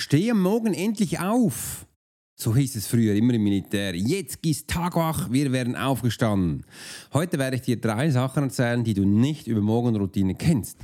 Steh 0.00 0.30
am 0.30 0.40
Morgen 0.40 0.72
endlich 0.72 1.20
auf. 1.20 1.84
So 2.34 2.56
hieß 2.56 2.74
es 2.76 2.86
früher 2.86 3.14
immer 3.14 3.34
im 3.34 3.44
Militär. 3.44 3.94
Jetzt 3.94 4.40
gehst 4.40 4.68
Tagwach, 4.68 5.30
wir 5.30 5.52
werden 5.52 5.76
aufgestanden. 5.76 6.64
Heute 7.12 7.38
werde 7.38 7.56
ich 7.56 7.62
dir 7.62 7.78
drei 7.78 8.08
Sachen 8.08 8.44
erzählen, 8.44 8.82
die 8.82 8.94
du 8.94 9.04
nicht 9.04 9.46
über 9.46 9.60
Morgenroutine 9.60 10.34
kennst. 10.34 10.78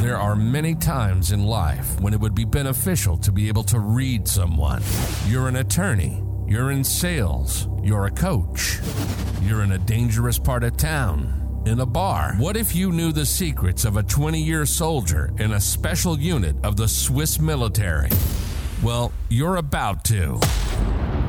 There 0.00 0.16
are 0.16 0.34
many 0.34 0.74
times 0.76 1.30
in 1.30 1.44
life 1.44 2.02
when 2.02 2.14
it 2.14 2.22
would 2.22 2.34
be 2.34 2.46
beneficial 2.46 3.18
to 3.18 3.30
be 3.30 3.50
able 3.50 3.64
to 3.64 3.78
read 3.78 4.26
someone. 4.26 4.80
You're 5.28 5.46
an 5.46 5.56
attorney, 5.56 6.22
you're 6.46 6.72
in 6.72 6.82
sales, 6.82 7.68
you're 7.82 8.06
a 8.06 8.10
coach, 8.10 8.80
you're 9.46 9.62
in 9.62 9.72
a 9.72 9.78
dangerous 9.78 10.38
part 10.38 10.64
of 10.64 10.78
town 10.78 11.47
in 11.68 11.80
a 11.80 11.86
bar. 11.86 12.34
What 12.38 12.56
if 12.56 12.74
you 12.74 12.90
knew 12.90 13.12
the 13.12 13.26
secrets 13.26 13.84
of 13.84 13.96
a 13.96 14.02
20 14.02 14.40
year 14.40 14.64
soldier 14.64 15.30
in 15.38 15.52
a 15.52 15.60
special 15.60 16.18
unit 16.18 16.56
of 16.64 16.76
the 16.76 16.88
Swiss 16.88 17.38
military? 17.38 18.08
Well, 18.82 19.12
you're 19.28 19.56
about 19.56 20.04
to. 20.04 20.40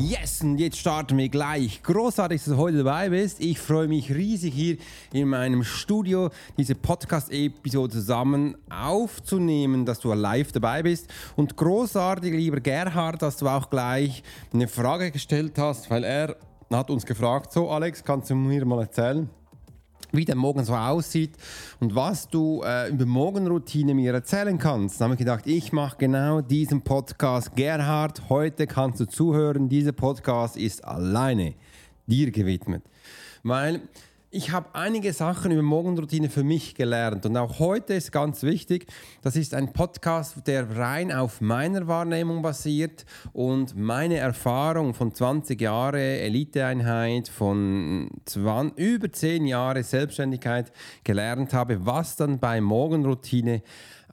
Yes, 0.00 0.42
und 0.42 0.58
jetzt 0.58 0.78
starten 0.78 1.18
wir 1.18 1.28
gleich. 1.28 1.82
Großartig, 1.82 2.40
dass 2.40 2.54
du 2.54 2.56
heute 2.56 2.84
dabei 2.84 3.08
bist. 3.08 3.40
Ich 3.40 3.58
freue 3.58 3.88
mich 3.88 4.14
riesig, 4.14 4.54
hier 4.54 4.76
in 5.12 5.26
meinem 5.26 5.64
Studio 5.64 6.30
diese 6.56 6.76
Podcast-Episode 6.76 7.94
zusammen 7.94 8.56
aufzunehmen, 8.70 9.84
dass 9.84 9.98
du 9.98 10.12
live 10.12 10.52
dabei 10.52 10.84
bist. 10.84 11.08
Und 11.34 11.56
großartig, 11.56 12.32
lieber 12.32 12.60
Gerhard, 12.60 13.22
dass 13.22 13.38
du 13.38 13.48
auch 13.48 13.70
gleich 13.70 14.22
eine 14.52 14.68
Frage 14.68 15.10
gestellt 15.10 15.58
hast, 15.58 15.90
weil 15.90 16.04
er 16.04 16.36
hat 16.70 16.90
uns 16.90 17.04
gefragt, 17.04 17.52
so 17.52 17.68
Alex, 17.68 18.04
kannst 18.04 18.30
du 18.30 18.36
mir 18.36 18.64
mal 18.64 18.82
erzählen, 18.82 19.28
wie 20.12 20.24
der 20.24 20.36
Morgen 20.36 20.64
so 20.64 20.74
aussieht 20.74 21.32
und 21.80 21.94
was 21.94 22.28
du 22.28 22.62
äh, 22.64 22.88
über 22.90 23.06
Morgenroutine 23.06 23.94
mir 23.94 24.14
erzählen 24.14 24.58
kannst. 24.58 25.00
Dann 25.00 25.06
habe 25.06 25.14
ich 25.14 25.18
gedacht, 25.18 25.46
ich 25.46 25.72
mache 25.72 25.96
genau 25.98 26.40
diesen 26.40 26.82
Podcast. 26.82 27.54
Gerhard, 27.54 28.28
heute 28.28 28.66
kannst 28.66 29.00
du 29.00 29.06
zuhören. 29.06 29.68
Dieser 29.68 29.92
Podcast 29.92 30.56
ist 30.56 30.84
alleine 30.84 31.54
dir 32.06 32.30
gewidmet. 32.30 32.82
Weil 33.42 33.82
ich 34.30 34.50
habe 34.52 34.74
einige 34.74 35.14
Sachen 35.14 35.52
über 35.52 35.62
Morgenroutine 35.62 36.28
für 36.28 36.44
mich 36.44 36.74
gelernt. 36.74 37.24
Und 37.24 37.36
auch 37.38 37.58
heute 37.58 37.94
ist 37.94 38.12
ganz 38.12 38.42
wichtig, 38.42 38.86
das 39.22 39.36
ist 39.36 39.54
ein 39.54 39.72
Podcast, 39.72 40.46
der 40.46 40.76
rein 40.76 41.12
auf 41.12 41.40
meiner 41.40 41.86
Wahrnehmung 41.86 42.42
basiert 42.42 43.06
und 43.32 43.74
meine 43.74 44.18
Erfahrung 44.18 44.92
von 44.92 45.14
20 45.14 45.58
Jahren 45.58 46.00
Eliteeinheit, 46.00 47.28
von 47.28 48.10
20, 48.26 48.78
über 48.78 49.10
10 49.10 49.46
Jahren 49.46 49.82
Selbstständigkeit 49.82 50.72
gelernt 51.04 51.54
habe, 51.54 51.86
was 51.86 52.16
dann 52.16 52.38
bei 52.38 52.60
Morgenroutine 52.60 53.62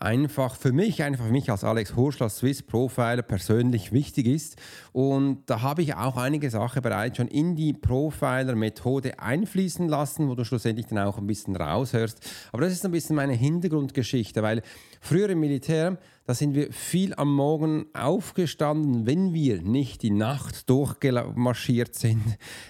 einfach 0.05 0.55
für 0.55 0.71
mich, 0.71 1.01
einfach 1.01 1.25
für 1.25 1.31
mich 1.31 1.49
als 1.49 1.63
Alex 1.63 1.95
Hurschler, 1.95 2.29
Swiss 2.29 2.61
Profiler 2.61 3.23
persönlich 3.23 3.91
wichtig 3.91 4.27
ist. 4.27 4.55
Und 4.93 5.39
da 5.47 5.63
habe 5.63 5.81
ich 5.81 5.95
auch 5.95 6.15
einige 6.15 6.49
Sachen 6.51 6.83
bereits 6.83 7.17
schon 7.17 7.27
in 7.27 7.55
die 7.55 7.73
Profiler-Methode 7.73 9.19
einfließen 9.19 9.89
lassen, 9.89 10.29
wo 10.29 10.35
du 10.35 10.45
schlussendlich 10.45 10.85
dann 10.85 10.99
auch 10.99 11.17
ein 11.17 11.25
bisschen 11.25 11.55
raushörst. 11.55 12.19
Aber 12.51 12.61
das 12.61 12.71
ist 12.71 12.85
ein 12.85 12.91
bisschen 12.91 13.15
meine 13.15 13.33
Hintergrundgeschichte, 13.33 14.43
weil 14.43 14.61
früher 15.01 15.29
im 15.29 15.39
Militär, 15.39 15.97
da 16.25 16.33
sind 16.33 16.55
wir 16.55 16.73
viel 16.73 17.13
am 17.15 17.33
Morgen 17.33 17.85
aufgestanden, 17.93 19.05
wenn 19.05 19.33
wir 19.33 19.61
nicht 19.61 20.01
die 20.01 20.11
Nacht 20.11 20.69
durchmarschiert 20.69 21.95
sind. 21.95 22.23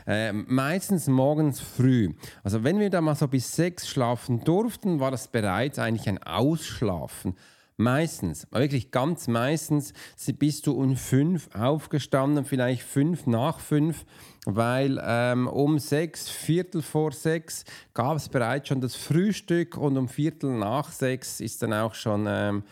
Äh, 0.08 0.34
meistens 0.34 1.08
morgens 1.08 1.60
früh. 1.60 2.14
Also 2.44 2.64
wenn 2.64 2.80
wir 2.80 2.90
da 2.90 3.02
mal 3.02 3.16
so 3.16 3.28
bis 3.28 3.56
sechs 3.56 3.88
schlafen 3.88 4.44
durften, 4.44 5.00
war 5.00 5.10
das 5.10 5.30
bereits 5.30 5.80
eigentlich 5.80 6.08
ein 6.08 6.22
Ausschlafen. 6.22 7.36
Meistens, 7.78 8.48
wirklich 8.52 8.92
ganz 8.92 9.28
meistens 9.28 9.94
bist 10.40 10.68
du 10.68 10.74
um 10.74 10.96
fünf 10.96 11.50
aufgestanden, 11.54 12.46
vielleicht 12.46 12.84
fünf 12.84 13.26
nach 13.28 13.60
fünf, 13.60 14.06
weil 14.46 15.02
ähm, 15.04 15.48
um 15.48 15.80
sechs, 15.80 16.30
Viertel 16.30 16.82
vor 16.82 17.12
sechs 17.12 17.66
gab 17.94 18.16
es 18.16 18.30
bereits 18.30 18.70
schon 18.70 18.80
das 18.80 18.96
Frühstück 18.96 19.76
und 19.78 19.98
um 19.98 20.08
Viertel 20.08 20.52
nach 20.52 20.92
sechs 20.92 21.42
ist 21.42 21.62
dann 21.64 21.74
auch 21.74 21.96
schon 21.96 22.26
ähm, 22.30 22.64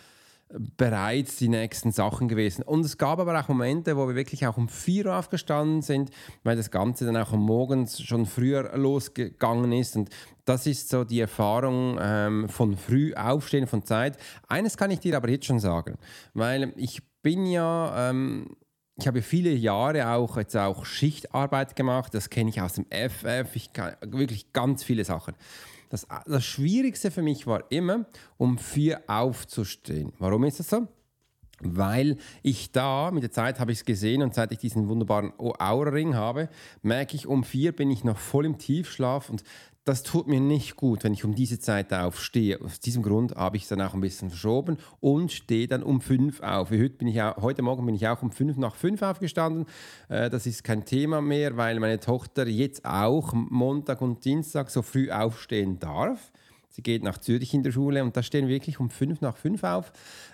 bereits 0.77 1.37
die 1.37 1.49
nächsten 1.49 1.91
Sachen 1.91 2.27
gewesen. 2.27 2.63
Und 2.63 2.85
es 2.85 2.97
gab 2.97 3.19
aber 3.19 3.39
auch 3.39 3.47
Momente, 3.47 3.97
wo 3.97 4.07
wir 4.07 4.15
wirklich 4.15 4.45
auch 4.45 4.57
um 4.57 4.69
4 4.69 5.07
Uhr 5.07 5.17
aufgestanden 5.17 5.81
sind, 5.81 6.11
weil 6.43 6.55
das 6.55 6.71
Ganze 6.71 7.05
dann 7.05 7.17
auch 7.17 7.31
Morgens 7.31 8.01
schon 8.01 8.25
früher 8.25 8.77
losgegangen 8.77 9.71
ist. 9.71 9.95
Und 9.95 10.09
das 10.45 10.67
ist 10.67 10.89
so 10.89 11.03
die 11.03 11.19
Erfahrung 11.19 11.97
ähm, 12.01 12.49
von 12.49 12.77
früh 12.77 13.13
aufstehen, 13.13 13.67
von 13.67 13.83
Zeit. 13.83 14.17
Eines 14.47 14.77
kann 14.77 14.91
ich 14.91 14.99
dir 14.99 15.17
aber 15.17 15.29
jetzt 15.29 15.45
schon 15.45 15.59
sagen, 15.59 15.95
weil 16.33 16.73
ich 16.77 17.01
bin 17.21 17.45
ja... 17.45 18.09
Ähm, 18.09 18.55
ich 18.95 19.07
habe 19.07 19.23
viele 19.23 19.49
Jahre 19.49 20.07
auch 20.09 20.37
jetzt 20.37 20.55
auch 20.55 20.85
Schichtarbeit 20.85 21.75
gemacht, 21.75 22.13
das 22.13 22.29
kenne 22.29 22.51
ich 22.51 22.61
aus 22.61 22.73
dem 22.73 22.85
FF, 22.91 23.55
ich 23.55 23.73
kann 23.73 23.95
wirklich 24.05 24.53
ganz 24.53 24.83
viele 24.83 25.03
Sachen. 25.03 25.33
Das, 25.93 26.07
das 26.25 26.43
Schwierigste 26.43 27.11
für 27.11 27.21
mich 27.21 27.45
war 27.45 27.69
immer, 27.69 28.07
um 28.37 28.57
vier 28.57 29.03
aufzustehen. 29.05 30.11
Warum 30.17 30.43
ist 30.43 30.59
das 30.59 30.71
so? 30.71 30.87
Weil 31.71 32.17
ich 32.41 32.71
da, 32.71 33.11
mit 33.11 33.23
der 33.23 33.31
Zeit 33.31 33.59
habe 33.59 33.71
ich 33.71 33.79
es 33.79 33.85
gesehen 33.85 34.21
und 34.21 34.33
seit 34.33 34.51
ich 34.51 34.59
diesen 34.59 34.87
wunderbaren 34.87 35.33
Aura-Ring 35.37 36.15
habe, 36.15 36.49
merke 36.81 37.15
ich, 37.15 37.27
um 37.27 37.43
vier 37.43 37.71
bin 37.71 37.89
ich 37.91 38.03
noch 38.03 38.17
voll 38.17 38.45
im 38.45 38.57
Tiefschlaf 38.57 39.29
und 39.29 39.43
das 39.85 40.03
tut 40.03 40.27
mir 40.27 40.39
nicht 40.39 40.77
gut, 40.77 41.03
wenn 41.03 41.13
ich 41.13 41.25
um 41.25 41.35
diese 41.35 41.59
Zeit 41.59 41.93
aufstehe. 41.93 42.61
Aus 42.61 42.79
diesem 42.79 43.03
Grund 43.03 43.35
habe 43.35 43.57
ich 43.57 43.63
es 43.63 43.69
dann 43.69 43.81
auch 43.81 43.93
ein 43.93 43.99
bisschen 43.99 44.29
verschoben 44.29 44.77
und 45.01 45.31
stehe 45.31 45.67
dann 45.67 45.83
um 45.83 45.99
fünf 45.99 46.41
auf. 46.41 46.69
Heute, 46.69 46.89
bin 46.91 47.09
ich 47.09 47.21
auch, 47.21 47.41
heute 47.41 47.61
Morgen 47.63 47.85
bin 47.85 47.95
ich 47.95 48.07
auch 48.07 48.21
um 48.21 48.31
fünf 48.31 48.57
nach 48.57 48.75
fünf 48.75 49.01
aufgestanden. 49.01 49.65
Äh, 50.07 50.29
das 50.29 50.45
ist 50.45 50.63
kein 50.63 50.85
Thema 50.85 51.21
mehr, 51.21 51.57
weil 51.57 51.79
meine 51.81 51.99
Tochter 51.99 52.47
jetzt 52.47 52.85
auch 52.85 53.33
Montag 53.33 54.01
und 54.01 54.23
Dienstag 54.23 54.69
so 54.69 54.81
früh 54.81 55.11
aufstehen 55.11 55.79
darf. 55.79 56.31
Sie 56.75 56.81
geht 56.81 57.03
nach 57.03 57.19
Zürich 57.19 57.53
in 57.53 57.61
der 57.61 57.71
Schule 57.71 58.03
und 58.03 58.17
da 58.17 58.23
stehen 58.23 58.47
wir 58.47 58.55
wirklich 58.55 58.79
um 58.79 58.89
fünf 58.89 59.21
nach 59.21 59.37
fünf 59.37 59.63
auf, 59.63 59.91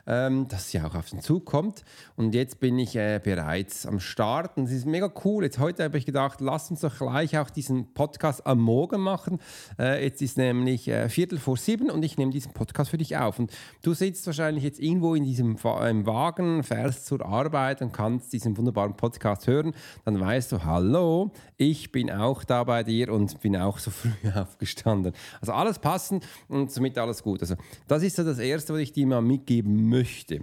ähm, 0.07 0.47
dass 0.47 0.71
sie 0.71 0.79
auch 0.79 0.95
auf 0.95 1.09
den 1.09 1.19
Zug 1.19 1.43
kommt. 1.43 1.83
Und 2.15 2.33
jetzt 2.33 2.61
bin 2.61 2.79
ich 2.79 2.95
äh, 2.95 3.19
bereits 3.21 3.85
am 3.85 3.99
Start 3.99 4.55
und 4.55 4.63
es 4.63 4.71
ist 4.71 4.85
mega 4.85 5.11
cool. 5.25 5.43
Jetzt 5.43 5.59
heute 5.59 5.83
habe 5.83 5.97
ich 5.97 6.05
gedacht, 6.05 6.39
lass 6.39 6.71
uns 6.71 6.79
doch 6.79 6.97
gleich 6.97 7.37
auch 7.37 7.49
diesen 7.49 7.93
Podcast 7.93 8.47
am 8.47 8.59
Morgen 8.61 9.01
machen. 9.01 9.39
Äh, 9.77 10.01
jetzt 10.05 10.21
ist 10.21 10.37
nämlich 10.37 10.87
äh, 10.87 11.09
Viertel 11.09 11.39
vor 11.39 11.57
sieben 11.57 11.91
und 11.91 12.03
ich 12.03 12.17
nehme 12.17 12.31
diesen 12.31 12.53
Podcast 12.53 12.91
für 12.91 12.97
dich 12.97 13.17
auf. 13.17 13.37
Und 13.37 13.51
du 13.81 13.93
sitzt 13.93 14.25
wahrscheinlich 14.25 14.63
jetzt 14.63 14.79
irgendwo 14.79 15.15
in 15.15 15.25
diesem 15.25 15.61
Wagen, 15.61 16.63
fährst 16.63 17.05
zur 17.05 17.25
Arbeit 17.25 17.81
und 17.81 17.91
kannst 17.91 18.31
diesen 18.31 18.55
wunderbaren 18.55 18.95
Podcast 18.95 19.45
hören. 19.45 19.73
Dann 20.05 20.17
weißt 20.17 20.53
du, 20.53 20.63
hallo, 20.63 21.31
ich 21.57 21.91
bin 21.91 22.09
auch 22.09 22.45
da 22.45 22.63
bei 22.63 22.83
dir 22.83 23.11
und 23.11 23.41
bin 23.41 23.57
auch 23.57 23.77
so 23.77 23.91
früh 23.91 24.09
aufgestanden. 24.33 25.11
Also 25.41 25.51
alles 25.51 25.79
passend 25.79 26.28
und 26.47 26.71
somit 26.71 26.97
alles 26.97 27.23
gut. 27.23 27.41
Also 27.41 27.55
das 27.87 28.03
ist 28.03 28.15
so 28.15 28.23
das 28.23 28.39
Erste, 28.39 28.73
was 28.73 28.81
ich 28.81 28.91
dir 28.91 29.07
mal 29.07 29.21
mitgeben 29.21 29.89
möchte, 29.89 30.41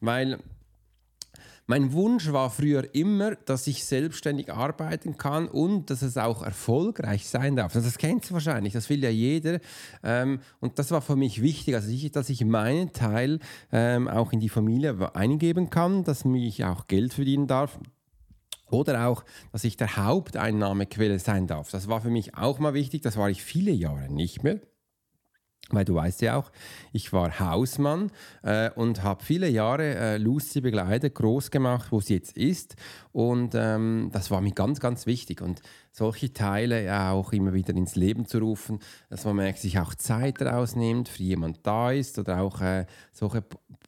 weil 0.00 0.38
mein 1.70 1.92
Wunsch 1.92 2.32
war 2.32 2.48
früher 2.48 2.94
immer, 2.94 3.34
dass 3.34 3.66
ich 3.66 3.84
selbstständig 3.84 4.50
arbeiten 4.50 5.18
kann 5.18 5.48
und 5.48 5.90
dass 5.90 6.00
es 6.00 6.16
auch 6.16 6.42
erfolgreich 6.42 7.28
sein 7.28 7.56
darf. 7.56 7.74
Das 7.74 7.98
kennst 7.98 8.30
du 8.30 8.34
wahrscheinlich, 8.34 8.72
das 8.72 8.88
will 8.88 9.04
ja 9.04 9.10
jeder. 9.10 9.60
Ähm, 10.02 10.40
und 10.60 10.78
das 10.78 10.90
war 10.92 11.02
für 11.02 11.14
mich 11.14 11.42
wichtig, 11.42 11.74
also 11.74 11.90
ich, 11.90 12.10
dass 12.10 12.30
ich 12.30 12.42
meinen 12.42 12.94
Teil 12.94 13.38
ähm, 13.70 14.08
auch 14.08 14.32
in 14.32 14.40
die 14.40 14.48
Familie 14.48 15.14
eingeben 15.14 15.68
kann, 15.68 16.04
dass 16.04 16.24
ich 16.24 16.64
auch 16.64 16.86
Geld 16.86 17.12
verdienen 17.12 17.46
darf. 17.46 17.78
Oder 18.70 19.06
auch, 19.06 19.22
dass 19.52 19.62
ich 19.64 19.76
der 19.76 19.94
Haupteinnahmequelle 19.98 21.18
sein 21.18 21.46
darf. 21.46 21.70
Das 21.70 21.86
war 21.86 22.00
für 22.00 22.10
mich 22.10 22.34
auch 22.34 22.58
mal 22.60 22.72
wichtig, 22.72 23.02
das 23.02 23.18
war 23.18 23.28
ich 23.28 23.42
viele 23.42 23.72
Jahre 23.72 24.10
nicht 24.10 24.42
mehr. 24.42 24.58
Weil 25.70 25.84
du 25.84 25.94
weißt 25.94 26.22
ja 26.22 26.36
auch, 26.36 26.50
ich 26.92 27.12
war 27.12 27.38
Hausmann 27.38 28.10
äh, 28.42 28.70
und 28.70 29.02
habe 29.02 29.22
viele 29.22 29.48
Jahre 29.48 29.94
äh, 29.94 30.16
Lucy 30.16 30.60
begleitet, 30.60 31.14
groß 31.14 31.50
gemacht, 31.50 31.88
wo 31.90 32.00
sie 32.00 32.14
jetzt 32.14 32.36
ist. 32.36 32.76
Und 33.12 33.54
ähm, 33.54 34.08
das 34.12 34.30
war 34.30 34.40
mir 34.40 34.52
ganz, 34.52 34.80
ganz 34.80 35.04
wichtig. 35.06 35.42
Und 35.42 35.60
solche 35.92 36.32
Teile 36.32 36.84
ja 36.84 37.12
auch 37.12 37.32
immer 37.32 37.52
wieder 37.52 37.74
ins 37.74 37.96
Leben 37.96 38.26
zu 38.26 38.38
rufen, 38.38 38.78
dass 39.10 39.24
man 39.24 39.36
merkt, 39.36 39.58
sich 39.58 39.78
auch 39.78 39.94
Zeit 39.94 40.40
rausnimmt, 40.40 41.08
für 41.08 41.22
jemand 41.22 41.66
da 41.66 41.90
ist 41.90 42.18
oder 42.18 42.40
auch 42.40 42.60
äh, 42.60 42.86
solche 43.12 43.44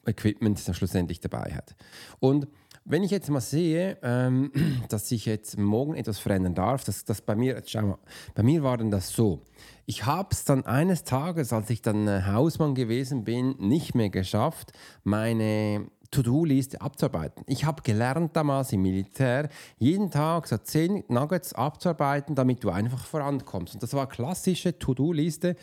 Equipment 0.07 0.67
dann 0.67 0.75
schlussendlich 0.75 1.21
dabei 1.21 1.53
hat. 1.55 1.75
Und 2.19 2.47
wenn 2.85 3.03
ich 3.03 3.11
jetzt 3.11 3.31
mal 3.31 3.41
sehe, 3.41 3.99
ähm, 4.03 4.53
dass 4.89 5.11
ich 5.13 5.27
jetzt 5.27 5.59
morgen 5.59 5.95
etwas 5.95 6.19
verändern 6.19 6.55
darf, 6.55 6.85
dass 6.85 7.05
das 7.05 7.21
bei 7.21 7.35
mir, 7.35 7.63
schau 7.67 7.83
mal, 7.83 7.99
bei 8.35 8.43
mir 8.43 8.63
war 8.63 8.79
denn 8.79 8.91
das 8.91 9.11
so. 9.11 9.43
Ich 9.87 10.07
habe 10.07 10.29
es 10.33 10.45
dann 10.45 10.67
eines 10.67 11.05
Tages, 11.05 11.53
als 11.53 11.71
ich 11.71 11.83
dann 11.83 12.07
äh, 12.07 12.23
Hausmann 12.27 12.75
gewesen 12.75 13.25
bin, 13.25 13.57
nicht 13.59 13.95
mehr 13.95 14.11
geschafft, 14.11 14.73
meine 15.05 15.87
To-Do-Liste 16.11 16.81
abzuarbeiten. 16.81 17.45
Ich 17.47 17.65
habe 17.65 17.83
gelernt 17.83 18.35
damals 18.35 18.73
im 18.73 18.83
Militär, 18.83 19.49
jeden 19.79 20.11
Tag 20.11 20.49
so 20.49 20.57
zehn 20.59 21.05
Nuggets 21.09 21.53
abzuarbeiten, 21.53 22.35
damit 22.35 22.65
du 22.65 22.71
einfach 22.71 23.05
vorankommst. 23.05 23.75
Und 23.75 23.83
das 23.83 23.95
war 23.95 24.09
klassische 24.09 24.77
To-Do-Liste. 24.79 25.57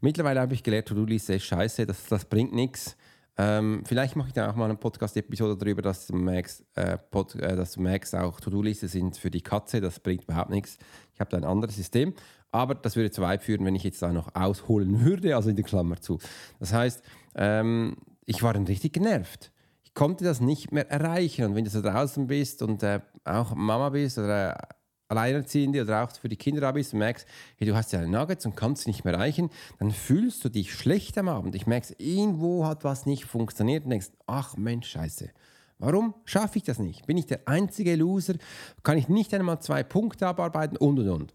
Mittlerweile 0.00 0.40
habe 0.40 0.54
ich 0.54 0.62
gelernt, 0.62 0.88
To-Do-Liste 0.88 1.34
ist 1.34 1.44
scheiße, 1.44 1.86
das, 1.86 2.06
das 2.06 2.24
bringt 2.24 2.52
nichts. 2.52 2.96
Ähm, 3.38 3.82
vielleicht 3.86 4.14
mache 4.14 4.28
ich 4.28 4.34
dann 4.34 4.50
auch 4.50 4.56
mal 4.56 4.66
eine 4.66 4.76
Podcast-Episode 4.76 5.56
darüber, 5.56 5.80
dass 5.80 6.06
du 6.06 6.14
merkst, 6.14 6.64
äh, 6.74 6.98
Pod, 6.98 7.34
äh, 7.36 7.56
dass 7.56 7.72
du 7.72 8.20
auch 8.20 8.40
To-Do-Liste 8.40 8.88
sind 8.88 9.16
für 9.16 9.30
die 9.30 9.40
Katze, 9.40 9.80
das 9.80 10.00
bringt 10.00 10.24
überhaupt 10.24 10.50
nichts. 10.50 10.78
Ich 11.14 11.20
habe 11.20 11.30
da 11.30 11.38
ein 11.38 11.44
anderes 11.44 11.76
System, 11.76 12.14
aber 12.50 12.74
das 12.74 12.94
würde 12.94 13.10
zu 13.10 13.22
weit 13.22 13.42
führen, 13.42 13.64
wenn 13.64 13.74
ich 13.74 13.84
jetzt 13.84 14.02
da 14.02 14.12
noch 14.12 14.34
ausholen 14.34 15.00
würde, 15.04 15.34
also 15.34 15.48
in 15.48 15.56
die 15.56 15.62
Klammer 15.62 16.00
zu. 16.00 16.18
Das 16.60 16.72
heißt, 16.74 17.02
ähm, 17.34 17.96
ich 18.26 18.42
war 18.42 18.52
dann 18.52 18.66
richtig 18.66 18.92
genervt. 18.92 19.50
Ich 19.82 19.94
konnte 19.94 20.24
das 20.24 20.40
nicht 20.40 20.70
mehr 20.70 20.90
erreichen 20.90 21.46
und 21.46 21.54
wenn 21.54 21.64
du 21.64 21.70
so 21.70 21.80
draußen 21.80 22.26
bist 22.26 22.62
und 22.62 22.82
äh, 22.82 23.00
auch 23.24 23.54
Mama 23.54 23.90
bist 23.90 24.18
oder 24.18 24.56
äh, 24.56 24.62
Alleinerziehende 25.12 25.82
oder 25.82 26.04
auch 26.04 26.10
für 26.12 26.28
die 26.28 26.36
Kinder 26.36 26.60
da 26.60 26.72
bist 26.72 26.92
und 26.92 26.98
merkst, 26.98 27.26
hey, 27.56 27.66
du 27.66 27.74
hast 27.74 27.92
ja 27.92 28.06
Nuggets 28.06 28.44
und 28.46 28.56
kannst 28.56 28.84
sie 28.84 28.90
nicht 28.90 29.04
mehr 29.04 29.14
erreichen, 29.14 29.50
dann 29.78 29.90
fühlst 29.90 30.44
du 30.44 30.48
dich 30.48 30.72
schlecht 30.72 31.16
am 31.18 31.28
Abend. 31.28 31.54
Ich 31.54 31.66
merke, 31.66 31.94
irgendwo 31.98 32.66
hat 32.66 32.84
was 32.84 33.06
nicht 33.06 33.24
funktioniert 33.24 33.84
und 33.84 33.90
denkst, 33.90 34.10
ach 34.26 34.56
Mensch, 34.56 34.88
scheiße. 34.88 35.30
Warum 35.78 36.14
schaffe 36.24 36.58
ich 36.58 36.64
das 36.64 36.78
nicht? 36.78 37.06
Bin 37.06 37.16
ich 37.16 37.26
der 37.26 37.40
einzige 37.46 37.96
Loser? 37.96 38.34
Kann 38.82 38.98
ich 38.98 39.08
nicht 39.08 39.34
einmal 39.34 39.60
zwei 39.60 39.82
Punkte 39.82 40.28
abarbeiten 40.28 40.76
und 40.76 40.98
und 41.00 41.08
und? 41.08 41.34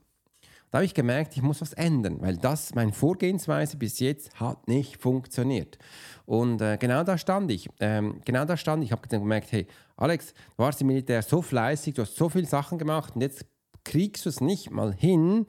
Da 0.72 0.80
habe 0.80 0.86
ich 0.86 0.94
gemerkt, 0.94 1.36
ich 1.36 1.42
muss 1.42 1.62
was 1.62 1.74
ändern, 1.74 2.18
weil 2.20 2.36
das, 2.36 2.76
meine 2.76 2.92
Vorgehensweise 2.92 3.78
bis 3.78 4.00
jetzt 4.00 4.38
hat 4.40 4.68
nicht 4.68 5.02
funktioniert. 5.02 5.78
Und 6.26 6.62
äh, 6.62 6.78
genau 6.78 7.04
da 7.04 7.18
stand 7.18 7.52
ich. 7.52 7.70
Ähm, 7.80 8.20
genau 8.26 8.44
da 8.44 8.58
stand 8.58 8.84
ich. 8.84 8.90
Ich 8.90 8.92
habe 8.92 9.08
gemerkt, 9.08 9.52
hey, 9.54 9.66
Alex, 9.96 10.34
du 10.34 10.64
warst 10.64 10.82
im 10.82 10.88
Militär 10.88 11.22
so 11.22 11.42
fleißig, 11.42 11.96
du 11.96 12.02
hast 12.02 12.18
so 12.18 12.28
viele 12.28 12.48
Sachen 12.48 12.78
gemacht 12.78 13.16
und 13.16 13.22
jetzt 13.22 13.46
kriegst 13.88 14.26
du 14.26 14.30
es 14.30 14.42
nicht 14.42 14.70
mal 14.70 14.94
hin, 14.94 15.48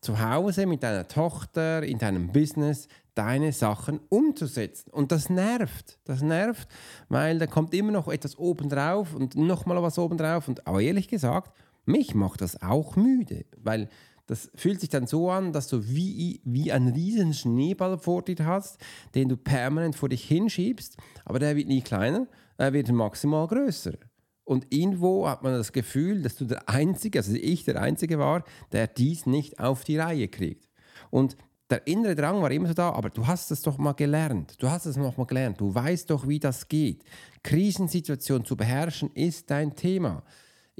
zu 0.00 0.20
Hause 0.20 0.66
mit 0.66 0.82
deiner 0.82 1.08
Tochter, 1.08 1.82
in 1.82 1.98
deinem 1.98 2.32
Business, 2.32 2.88
deine 3.14 3.52
Sachen 3.52 4.00
umzusetzen. 4.08 4.90
Und 4.90 5.12
das 5.12 5.28
nervt. 5.28 5.98
Das 6.04 6.22
nervt, 6.22 6.68
weil 7.08 7.38
da 7.38 7.46
kommt 7.46 7.74
immer 7.74 7.92
noch 7.92 8.08
etwas 8.08 8.38
obendrauf 8.38 9.14
und 9.14 9.34
nochmal 9.36 9.82
was 9.82 9.98
obendrauf. 9.98 10.48
Und 10.48 10.66
aber 10.66 10.80
ehrlich 10.80 11.08
gesagt, 11.08 11.52
mich 11.84 12.14
macht 12.14 12.40
das 12.40 12.62
auch 12.62 12.96
müde, 12.96 13.44
weil 13.58 13.88
das 14.26 14.48
fühlt 14.54 14.80
sich 14.80 14.90
dann 14.90 15.08
so 15.08 15.28
an, 15.28 15.52
dass 15.52 15.66
du 15.66 15.88
wie, 15.88 16.40
wie 16.44 16.70
einen 16.70 16.92
riesen 16.92 17.34
Schneeball 17.34 17.98
vor 17.98 18.22
dir 18.22 18.36
hast, 18.46 18.78
den 19.16 19.28
du 19.28 19.36
permanent 19.36 19.96
vor 19.96 20.08
dich 20.08 20.22
hinschiebst, 20.24 20.96
aber 21.24 21.40
der 21.40 21.56
wird 21.56 21.66
nie 21.66 21.82
kleiner, 21.82 22.28
er 22.56 22.72
wird 22.72 22.92
maximal 22.92 23.48
größer. 23.48 23.94
Und 24.50 24.66
irgendwo 24.70 25.28
hat 25.28 25.44
man 25.44 25.52
das 25.52 25.70
Gefühl, 25.70 26.22
dass 26.22 26.34
du 26.34 26.44
der 26.44 26.68
Einzige, 26.68 27.20
also 27.20 27.32
ich 27.34 27.62
der 27.62 27.80
Einzige 27.80 28.18
war, 28.18 28.42
der 28.72 28.88
dies 28.88 29.24
nicht 29.24 29.60
auf 29.60 29.84
die 29.84 29.96
Reihe 29.96 30.26
kriegt. 30.26 30.68
Und 31.08 31.36
der 31.70 31.86
innere 31.86 32.16
Drang 32.16 32.42
war 32.42 32.50
immer 32.50 32.66
so 32.66 32.74
da, 32.74 32.90
aber 32.90 33.10
du 33.10 33.28
hast 33.28 33.52
es 33.52 33.62
doch 33.62 33.78
mal 33.78 33.92
gelernt. 33.92 34.60
Du 34.60 34.68
hast 34.68 34.86
es 34.86 34.96
noch 34.96 35.16
mal 35.16 35.26
gelernt. 35.26 35.60
Du 35.60 35.72
weißt 35.72 36.10
doch, 36.10 36.26
wie 36.26 36.40
das 36.40 36.66
geht. 36.66 37.04
Krisensituationen 37.44 38.44
zu 38.44 38.56
beherrschen 38.56 39.12
ist 39.14 39.48
dein 39.52 39.76
Thema 39.76 40.24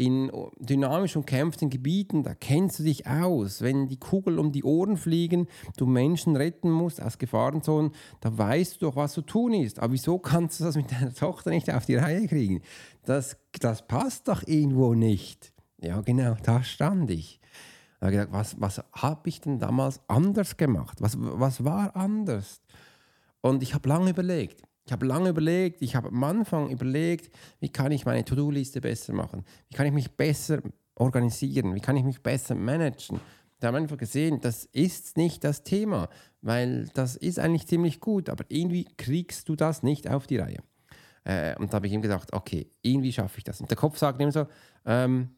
in 0.00 0.32
dynamisch 0.58 1.14
umkämpften 1.14 1.68
Gebieten, 1.68 2.22
da 2.22 2.34
kennst 2.34 2.78
du 2.78 2.84
dich 2.84 3.06
aus. 3.06 3.60
Wenn 3.60 3.86
die 3.86 3.98
Kugeln 3.98 4.38
um 4.38 4.50
die 4.50 4.64
Ohren 4.64 4.96
fliegen, 4.96 5.46
du 5.76 5.84
Menschen 5.84 6.36
retten 6.36 6.70
musst 6.70 7.02
aus 7.02 7.18
Gefahrenzonen, 7.18 7.92
da 8.22 8.36
weißt 8.36 8.76
du 8.76 8.86
doch, 8.86 8.96
was 8.96 9.12
zu 9.12 9.20
tun 9.20 9.52
ist. 9.52 9.78
Aber 9.78 9.92
wieso 9.92 10.18
kannst 10.18 10.58
du 10.58 10.64
das 10.64 10.76
mit 10.76 10.90
deiner 10.90 11.12
Tochter 11.12 11.50
nicht 11.50 11.70
auf 11.70 11.84
die 11.84 11.96
Reihe 11.96 12.26
kriegen? 12.26 12.62
Das, 13.04 13.36
das 13.60 13.86
passt 13.86 14.28
doch 14.28 14.42
irgendwo 14.46 14.94
nicht. 14.94 15.52
Ja, 15.82 16.00
genau, 16.00 16.34
da 16.44 16.62
stand 16.62 17.10
ich. 17.10 17.38
Da 17.98 18.06
habe 18.06 18.14
ich 18.14 18.20
gedacht, 18.20 18.32
was, 18.32 18.58
was 18.58 18.82
habe 18.94 19.28
ich 19.28 19.42
denn 19.42 19.58
damals 19.58 20.00
anders 20.08 20.56
gemacht? 20.56 21.02
Was, 21.02 21.16
was 21.18 21.62
war 21.62 21.94
anders? 21.94 22.62
Und 23.42 23.62
ich 23.62 23.74
habe 23.74 23.86
lange 23.86 24.10
überlegt. 24.10 24.62
Ich 24.86 24.92
habe 24.92 25.06
lange 25.06 25.28
überlegt, 25.28 25.82
ich 25.82 25.94
habe 25.94 26.08
am 26.08 26.24
Anfang 26.24 26.70
überlegt, 26.70 27.34
wie 27.60 27.68
kann 27.68 27.92
ich 27.92 28.06
meine 28.06 28.24
To-Do-Liste 28.24 28.80
besser 28.80 29.12
machen? 29.12 29.44
Wie 29.68 29.76
kann 29.76 29.86
ich 29.86 29.92
mich 29.92 30.10
besser 30.10 30.62
organisieren? 30.94 31.74
Wie 31.74 31.80
kann 31.80 31.96
ich 31.96 32.04
mich 32.04 32.22
besser 32.22 32.54
managen? 32.54 33.20
Da 33.60 33.68
haben 33.68 33.74
wir 33.74 33.82
einfach 33.82 33.98
gesehen, 33.98 34.40
das 34.40 34.64
ist 34.64 35.16
nicht 35.16 35.44
das 35.44 35.62
Thema, 35.62 36.08
weil 36.40 36.88
das 36.94 37.16
ist 37.16 37.38
eigentlich 37.38 37.66
ziemlich 37.66 38.00
gut, 38.00 38.30
aber 38.30 38.44
irgendwie 38.48 38.86
kriegst 38.96 39.48
du 39.48 39.54
das 39.54 39.82
nicht 39.82 40.08
auf 40.08 40.26
die 40.26 40.38
Reihe. 40.38 40.58
Äh, 41.24 41.56
und 41.58 41.72
da 41.72 41.76
habe 41.76 41.86
ich 41.86 41.92
ihm 41.92 42.00
gedacht, 42.00 42.32
okay, 42.32 42.70
irgendwie 42.80 43.12
schaffe 43.12 43.38
ich 43.38 43.44
das. 43.44 43.60
Und 43.60 43.70
der 43.70 43.76
Kopf 43.76 43.98
sagt 43.98 44.20
immer 44.20 44.32
so, 44.32 44.46
ähm, 44.86 45.30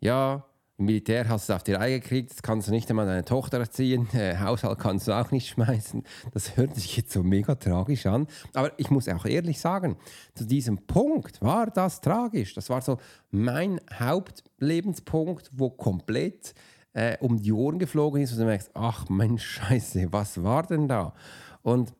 ja, 0.00 0.46
im 0.78 0.84
Militär 0.84 1.28
hast 1.28 1.48
du 1.48 1.52
es 1.52 1.56
auf 1.56 1.62
die 1.64 1.72
Reihe 1.72 2.00
gekriegt, 2.00 2.30
das 2.30 2.42
kannst 2.42 2.68
du 2.68 2.72
nicht 2.72 2.88
einmal 2.90 3.06
deine 3.06 3.24
Tochter 3.24 3.58
erziehen, 3.58 4.08
äh, 4.12 4.36
Haushalt 4.38 4.78
kannst 4.78 5.08
du 5.08 5.12
auch 5.12 5.30
nicht 5.30 5.48
schmeißen. 5.48 6.02
Das 6.32 6.56
hört 6.56 6.74
sich 6.74 6.96
jetzt 6.96 7.12
so 7.12 7.22
mega 7.22 7.54
tragisch 7.54 8.06
an. 8.06 8.26
Aber 8.52 8.72
ich 8.78 8.90
muss 8.90 9.08
auch 9.08 9.24
ehrlich 9.24 9.58
sagen, 9.58 9.96
zu 10.34 10.44
diesem 10.44 10.86
Punkt 10.86 11.40
war 11.40 11.66
das 11.70 12.02
tragisch. 12.02 12.54
Das 12.54 12.68
war 12.68 12.82
so 12.82 12.98
mein 13.30 13.80
Hauptlebenspunkt, 13.98 15.50
wo 15.52 15.70
komplett 15.70 16.54
äh, 16.92 17.16
um 17.20 17.40
die 17.40 17.52
Ohren 17.52 17.78
geflogen 17.78 18.20
ist 18.22 18.32
und 18.32 18.40
du 18.40 18.44
merkst, 18.44 18.70
ach 18.74 19.08
mein 19.08 19.38
Scheiße, 19.38 20.12
was 20.12 20.42
war 20.42 20.62
denn 20.64 20.88
da? 20.88 21.14
Und 21.62 21.94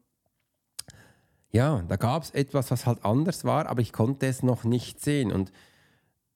ja, 1.50 1.82
da 1.88 1.96
gab 1.96 2.24
es 2.24 2.30
etwas, 2.32 2.70
was 2.70 2.84
halt 2.84 3.04
anders 3.06 3.44
war, 3.44 3.66
aber 3.66 3.80
ich 3.80 3.92
konnte 3.92 4.26
es 4.26 4.42
noch 4.42 4.64
nicht 4.64 5.00
sehen. 5.00 5.32
Und 5.32 5.50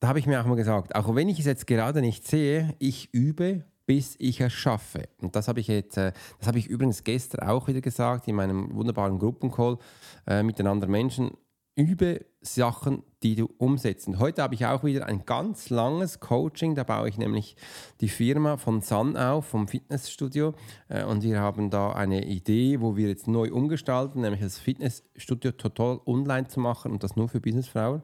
da 0.01 0.09
habe 0.09 0.19
ich 0.19 0.27
mir 0.27 0.41
auch 0.41 0.47
mal 0.47 0.57
gesagt, 0.57 0.95
auch 0.95 1.15
wenn 1.15 1.29
ich 1.29 1.39
es 1.39 1.47
jetzt 1.47 1.67
gerade 1.67 2.01
nicht 2.01 2.27
sehe, 2.27 2.75
ich 2.79 3.13
übe, 3.13 3.65
bis 3.87 4.17
ich 4.19 4.41
es 4.41 4.53
schaffe. 4.53 5.09
Und 5.21 5.37
das 5.37 5.49
habe 5.49 5.61
ich 5.61 5.69
jetzt, 5.69 5.97
äh, 5.99 6.13
das 6.39 6.49
habe 6.49 6.59
ich 6.59 6.69
übrigens 6.69 7.05
gestern 7.05 7.49
auch 7.49 7.69
wieder 7.69 7.81
gesagt 7.81 8.27
in 8.29 8.37
meinem 8.37 8.75
wunderbaren 8.75 9.19
Gruppencall 9.19 9.79
äh, 10.27 10.43
mit 10.43 10.59
den 10.59 10.67
anderen 10.67 10.91
Menschen. 10.91 11.33
Übe 11.77 12.25
Sachen, 12.41 13.03
die 13.23 13.37
du 13.37 13.51
umsetzt. 13.59 14.09
heute 14.19 14.43
habe 14.43 14.55
ich 14.55 14.65
auch 14.65 14.85
wieder 14.85 15.07
ein 15.07 15.25
ganz 15.27 15.71
langes 15.71 16.21
Coaching. 16.21 16.75
Da 16.75 16.85
baue 16.85 17.09
ich 17.09 17.19
nämlich 17.19 17.57
die 18.01 18.09
Firma 18.09 18.57
von 18.57 18.81
Sun 18.81 19.17
auf, 19.17 19.47
vom 19.47 19.69
Fitnessstudio. 19.69 20.55
Äh, 20.89 21.05
und 21.05 21.23
wir 21.23 21.41
haben 21.41 21.69
da 21.69 21.93
eine 21.93 22.25
Idee, 22.25 22.81
wo 22.81 22.97
wir 22.97 23.09
jetzt 23.09 23.29
neu 23.29 23.53
umgestalten, 23.53 24.23
nämlich 24.23 24.41
das 24.41 24.59
Fitnessstudio 24.59 25.53
total 25.53 26.01
online 26.07 26.49
zu 26.49 26.61
machen 26.61 26.93
und 26.93 27.03
das 27.03 27.17
nur 27.17 27.29
für 27.29 27.41
Businessfrauen. 27.41 28.03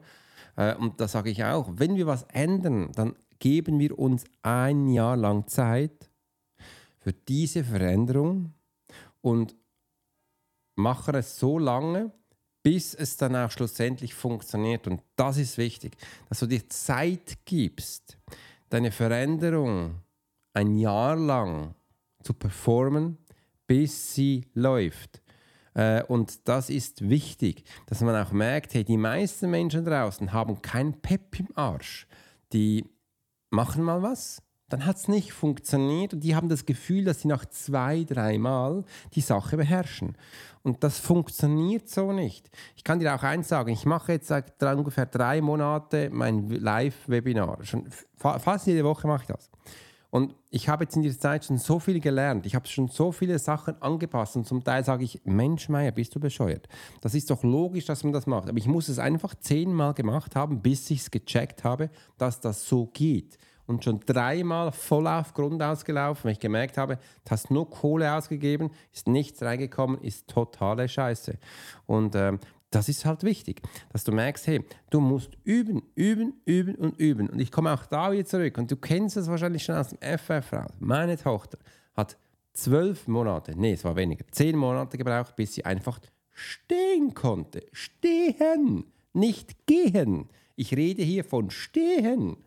Äh, 0.57 0.75
und 0.75 0.99
da 0.99 1.07
sage 1.07 1.29
ich 1.29 1.45
auch, 1.45 1.69
wenn 1.75 1.95
wir 1.95 2.07
was 2.07 2.23
ändern, 2.23 2.91
dann 2.93 3.15
geben 3.39 3.79
wir 3.79 3.97
uns 3.97 4.25
ein 4.41 4.89
Jahr 4.89 5.15
lang 5.15 5.47
Zeit 5.47 6.09
für 6.99 7.13
diese 7.13 7.63
Veränderung 7.63 8.53
und 9.21 9.55
machen 10.75 11.15
es 11.15 11.39
so 11.39 11.57
lange, 11.57 12.11
bis 12.63 12.93
es 12.93 13.15
dann 13.15 13.35
auch 13.35 13.51
schlussendlich 13.51 14.13
funktioniert. 14.13 14.87
Und 14.87 15.01
das 15.15 15.37
ist 15.37 15.57
wichtig, 15.57 15.95
dass 16.27 16.39
du 16.39 16.47
dir 16.47 16.67
Zeit 16.67 17.37
gibst, 17.45 18.17
deine 18.69 18.91
Veränderung 18.91 20.01
ein 20.53 20.75
Jahr 20.75 21.15
lang 21.15 21.75
zu 22.23 22.33
performen, 22.33 23.17
bis 23.67 24.13
sie 24.13 24.45
läuft. 24.53 25.21
Äh, 25.77 26.03
und 26.03 26.47
das 26.47 26.69
ist 26.69 27.07
wichtig, 27.07 27.63
dass 27.85 28.01
man 28.01 28.15
auch 28.15 28.31
merkt, 28.31 28.73
hey, 28.73 28.83
die 28.83 28.97
meisten 28.97 29.49
Menschen 29.49 29.85
draußen 29.85 30.33
haben 30.33 30.61
kein 30.61 30.99
Pep 31.01 31.39
im 31.39 31.49
Arsch. 31.55 32.07
Die 32.51 32.85
machen 33.51 33.83
mal 33.83 34.01
was, 34.01 34.41
dann 34.69 34.85
hat 34.85 34.97
es 34.97 35.07
nicht 35.07 35.31
funktioniert 35.31 36.13
und 36.13 36.21
die 36.21 36.35
haben 36.35 36.49
das 36.49 36.65
Gefühl, 36.65 37.05
dass 37.05 37.21
sie 37.21 37.27
nach 37.27 37.45
zwei, 37.45 38.03
dreimal 38.03 38.83
die 39.13 39.21
Sache 39.21 39.55
beherrschen. 39.55 40.17
Und 40.63 40.83
das 40.83 40.99
funktioniert 40.99 41.87
so 41.87 42.11
nicht. 42.11 42.49
Ich 42.75 42.83
kann 42.83 42.99
dir 42.99 43.15
auch 43.15 43.23
eins 43.23 43.47
sagen, 43.47 43.69
ich 43.69 43.85
mache 43.85 44.13
jetzt 44.13 44.27
seit 44.27 44.61
ungefähr 44.63 45.05
drei 45.05 45.41
Monaten 45.41 46.13
mein 46.13 46.49
Live-Webinar. 46.49 47.59
fast 48.17 48.67
jede 48.67 48.83
Woche 48.83 49.07
mache 49.07 49.21
ich 49.21 49.27
das. 49.27 49.49
Und 50.09 50.35
ich 50.49 50.69
habe 50.69 50.85
jetzt 50.85 50.95
in 50.95 51.01
dieser 51.01 51.19
Zeit 51.19 51.45
schon 51.45 51.57
so 51.57 51.79
viel 51.79 51.99
gelernt. 51.99 52.45
Ich 52.45 52.55
habe 52.55 52.67
schon 52.67 52.87
so 52.87 53.11
viele 53.11 53.37
Sachen 53.39 53.81
angepasst 53.81 54.37
und 54.37 54.47
zum 54.47 54.63
Teil 54.63 54.83
sage 54.85 55.03
ich, 55.03 55.21
Mensch, 55.25 55.67
Meier, 55.67 55.91
bist 55.91 56.15
du 56.15 56.19
bescheuert? 56.19 56.67
Das 57.01 57.13
ist 57.13 57.29
doch 57.29 57.43
logisch, 57.43 57.85
dass 57.85 58.03
man 58.03 58.13
das 58.13 58.25
macht. 58.25 58.47
Aber 58.47 58.57
ich 58.57 58.67
muss 58.67 58.87
es 58.87 58.99
einfach 58.99 59.35
zehnmal 59.35 59.93
gemacht 59.93 60.35
haben, 60.35 60.61
bis 60.61 60.89
ich 60.91 61.01
es 61.01 61.11
gecheckt 61.11 61.63
habe, 61.63 61.89
dass 62.17 62.39
das 62.39 62.67
so 62.67 62.85
geht. 62.87 63.37
Und 63.65 63.83
schon 63.83 63.99
dreimal 63.99 64.71
voll 64.71 65.07
auf 65.07 65.33
Grund 65.33 65.61
ausgelaufen, 65.61 66.23
weil 66.23 66.31
ich 66.31 66.39
gemerkt 66.39 66.77
habe, 66.77 66.95
du 67.25 67.31
hast 67.31 67.51
nur 67.51 67.69
Kohle 67.69 68.13
ausgegeben, 68.13 68.71
ist 68.93 69.09
nichts 69.09 69.43
reingekommen, 69.43 69.99
ist 70.01 70.29
totale 70.29 70.87
Scheiße. 70.87 71.37
Und 71.85 72.15
ähm, 72.15 72.39
das 72.71 72.89
ist 72.89 73.05
halt 73.05 73.23
wichtig, 73.23 73.61
dass 73.91 74.03
du 74.03 74.11
merkst, 74.11 74.47
hey, 74.47 74.63
du 74.89 74.99
musst 74.99 75.37
üben, 75.43 75.83
üben, 75.95 76.33
üben 76.45 76.75
und 76.75 76.99
üben. 76.99 77.29
Und 77.29 77.39
ich 77.39 77.51
komme 77.51 77.73
auch 77.73 77.85
da 77.85 78.11
wieder 78.11 78.25
zurück 78.25 78.57
und 78.57 78.69
du 78.69 78.75
kennst 78.75 79.17
es 79.17 79.27
wahrscheinlich 79.27 79.63
schon 79.63 79.75
aus 79.75 79.89
dem 79.89 79.99
FF 79.99 80.53
raus. 80.53 80.71
Meine 80.79 81.17
Tochter 81.17 81.57
hat 81.95 82.17
zwölf 82.53 83.07
Monate, 83.07 83.53
nee, 83.55 83.73
es 83.73 83.83
war 83.83 83.95
weniger, 83.95 84.25
zehn 84.31 84.57
Monate 84.57 84.97
gebraucht, 84.97 85.35
bis 85.35 85.53
sie 85.53 85.65
einfach 85.65 85.99
stehen 86.31 87.13
konnte. 87.13 87.65
Stehen, 87.71 88.85
nicht 89.13 89.65
gehen. 89.65 90.29
Ich 90.55 90.75
rede 90.75 91.03
hier 91.03 91.23
von 91.23 91.49
stehen. 91.49 92.37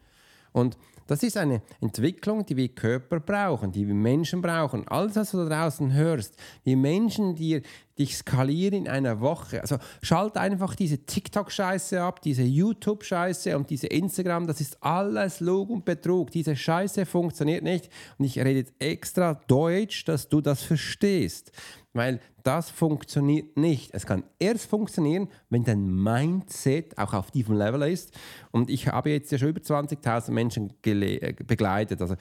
Und 0.52 0.76
das 1.10 1.24
ist 1.24 1.36
eine 1.36 1.60
Entwicklung, 1.80 2.46
die 2.46 2.56
wir 2.56 2.68
Körper 2.68 3.18
brauchen, 3.18 3.72
die 3.72 3.84
wir 3.84 3.94
Menschen 3.94 4.40
brauchen. 4.40 4.86
Alles, 4.86 5.16
was 5.16 5.32
du 5.32 5.38
da 5.38 5.62
draußen 5.62 5.92
hörst, 5.92 6.36
wie 6.62 6.76
Menschen 6.76 7.34
dir 7.34 7.62
dich 7.98 8.16
skalieren 8.16 8.84
in 8.84 8.88
einer 8.88 9.20
Woche. 9.20 9.60
Also 9.60 9.78
schalt 10.02 10.36
einfach 10.36 10.76
diese 10.76 11.04
TikTok-Scheiße 11.04 12.00
ab, 12.00 12.22
diese 12.22 12.44
YouTube-Scheiße 12.44 13.56
und 13.56 13.70
diese 13.70 13.88
Instagram. 13.88 14.46
Das 14.46 14.60
ist 14.60 14.80
alles 14.84 15.40
Lug 15.40 15.70
und 15.70 15.84
Betrug. 15.84 16.30
Diese 16.30 16.54
Scheiße 16.54 17.04
funktioniert 17.06 17.64
nicht. 17.64 17.90
Und 18.16 18.26
ich 18.26 18.38
rede 18.38 18.60
jetzt 18.60 18.74
extra 18.78 19.34
Deutsch, 19.48 20.04
dass 20.04 20.28
du 20.28 20.40
das 20.40 20.62
verstehst 20.62 21.50
weil 21.92 22.20
das 22.42 22.70
funktioniert 22.70 23.56
nicht. 23.56 23.94
Es 23.94 24.06
kann 24.06 24.24
erst 24.38 24.66
funktionieren, 24.66 25.28
wenn 25.48 25.64
dein 25.64 25.86
Mindset 25.86 26.98
auch 26.98 27.14
auf 27.14 27.30
diesem 27.30 27.56
Level 27.56 27.82
ist. 27.82 28.16
Und 28.50 28.70
ich 28.70 28.88
habe 28.88 29.10
jetzt 29.10 29.32
ja 29.32 29.38
schon 29.38 29.48
über 29.48 29.60
20.000 29.60 30.30
Menschen 30.30 30.72
äh, 30.84 31.34
begleitet. 31.46 32.00
Also 32.00 32.16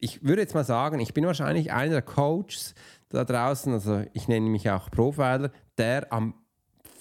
ich 0.00 0.22
würde 0.24 0.42
jetzt 0.42 0.54
mal 0.54 0.64
sagen, 0.64 1.00
ich 1.00 1.14
bin 1.14 1.26
wahrscheinlich 1.26 1.72
einer 1.72 1.92
der 1.92 2.02
Coaches 2.02 2.74
da 3.08 3.24
draußen, 3.24 3.72
also 3.72 4.02
ich 4.12 4.28
nenne 4.28 4.48
mich 4.48 4.70
auch 4.70 4.90
Profiler, 4.90 5.50
der 5.76 6.12
am 6.12 6.34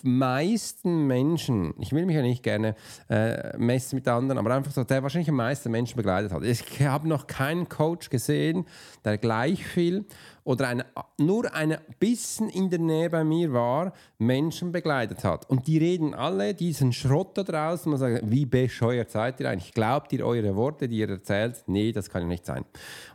meisten 0.03 1.07
Menschen, 1.07 1.73
ich 1.79 1.91
will 1.91 2.05
mich 2.05 2.15
ja 2.15 2.21
nicht 2.21 2.43
gerne 2.43 2.75
äh, 3.09 3.57
messen 3.57 3.97
mit 3.97 4.07
anderen, 4.07 4.37
aber 4.37 4.53
einfach 4.53 4.71
so, 4.71 4.83
der 4.83 5.03
wahrscheinlich 5.03 5.29
am 5.29 5.35
meisten 5.35 5.71
Menschen 5.71 5.97
begleitet 5.97 6.31
hat. 6.31 6.43
Ich 6.43 6.81
habe 6.81 7.07
noch 7.07 7.27
keinen 7.27 7.67
Coach 7.67 8.09
gesehen, 8.09 8.65
der 9.03 9.17
gleich 9.17 9.65
viel 9.65 10.05
oder 10.47 10.69
eine, 10.69 10.85
nur 11.17 11.53
ein 11.53 11.77
bisschen 11.99 12.47
in 12.47 12.69
der 12.69 12.79
Nähe 12.79 13.09
bei 13.09 13.25
mir 13.25 13.51
war, 13.51 13.91
Menschen 14.17 14.71
begleitet 14.71 15.25
hat. 15.25 15.49
Und 15.49 15.67
die 15.67 15.77
reden 15.77 16.13
alle 16.13 16.53
diesen 16.53 16.93
Schrott 16.93 17.37
da 17.37 17.43
draußen 17.43 17.91
und 17.91 17.99
sagen, 17.99 18.21
wie 18.31 18.45
bescheuert 18.45 19.11
seid 19.11 19.41
ihr 19.41 19.49
eigentlich? 19.49 19.73
Glaubt 19.73 20.13
ihr 20.13 20.25
eure 20.25 20.55
Worte, 20.55 20.87
die 20.87 20.99
ihr 20.99 21.09
erzählt? 21.09 21.65
Nee, 21.67 21.91
das 21.91 22.09
kann 22.09 22.21
ja 22.21 22.29
nicht 22.29 22.45
sein. 22.45 22.63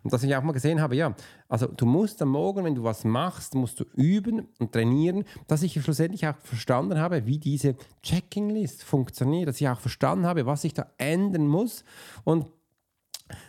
Und 0.02 0.12
dass 0.12 0.22
ich 0.22 0.36
auch 0.36 0.42
mal 0.42 0.52
gesehen 0.52 0.82
habe, 0.82 0.94
ja, 0.94 1.14
also 1.48 1.68
du 1.68 1.86
musst 1.86 2.20
am 2.20 2.28
Morgen, 2.28 2.64
wenn 2.64 2.74
du 2.74 2.84
was 2.84 3.02
machst, 3.02 3.54
musst 3.54 3.80
du 3.80 3.84
üben 3.94 4.48
und 4.58 4.72
trainieren, 4.72 5.24
dass 5.46 5.62
ich 5.62 5.72
schlussendlich 5.82 6.26
auch 6.26 6.36
verstanden 6.36 6.98
habe, 6.98 7.24
wie 7.24 7.38
diese 7.38 7.76
Checking-List 8.02 8.84
funktioniert, 8.84 9.48
dass 9.48 9.58
ich 9.58 9.66
auch 9.70 9.80
verstanden 9.80 10.26
habe, 10.26 10.44
was 10.44 10.64
ich 10.64 10.74
da 10.74 10.86
ändern 10.98 11.46
muss. 11.46 11.82
Und 12.24 12.44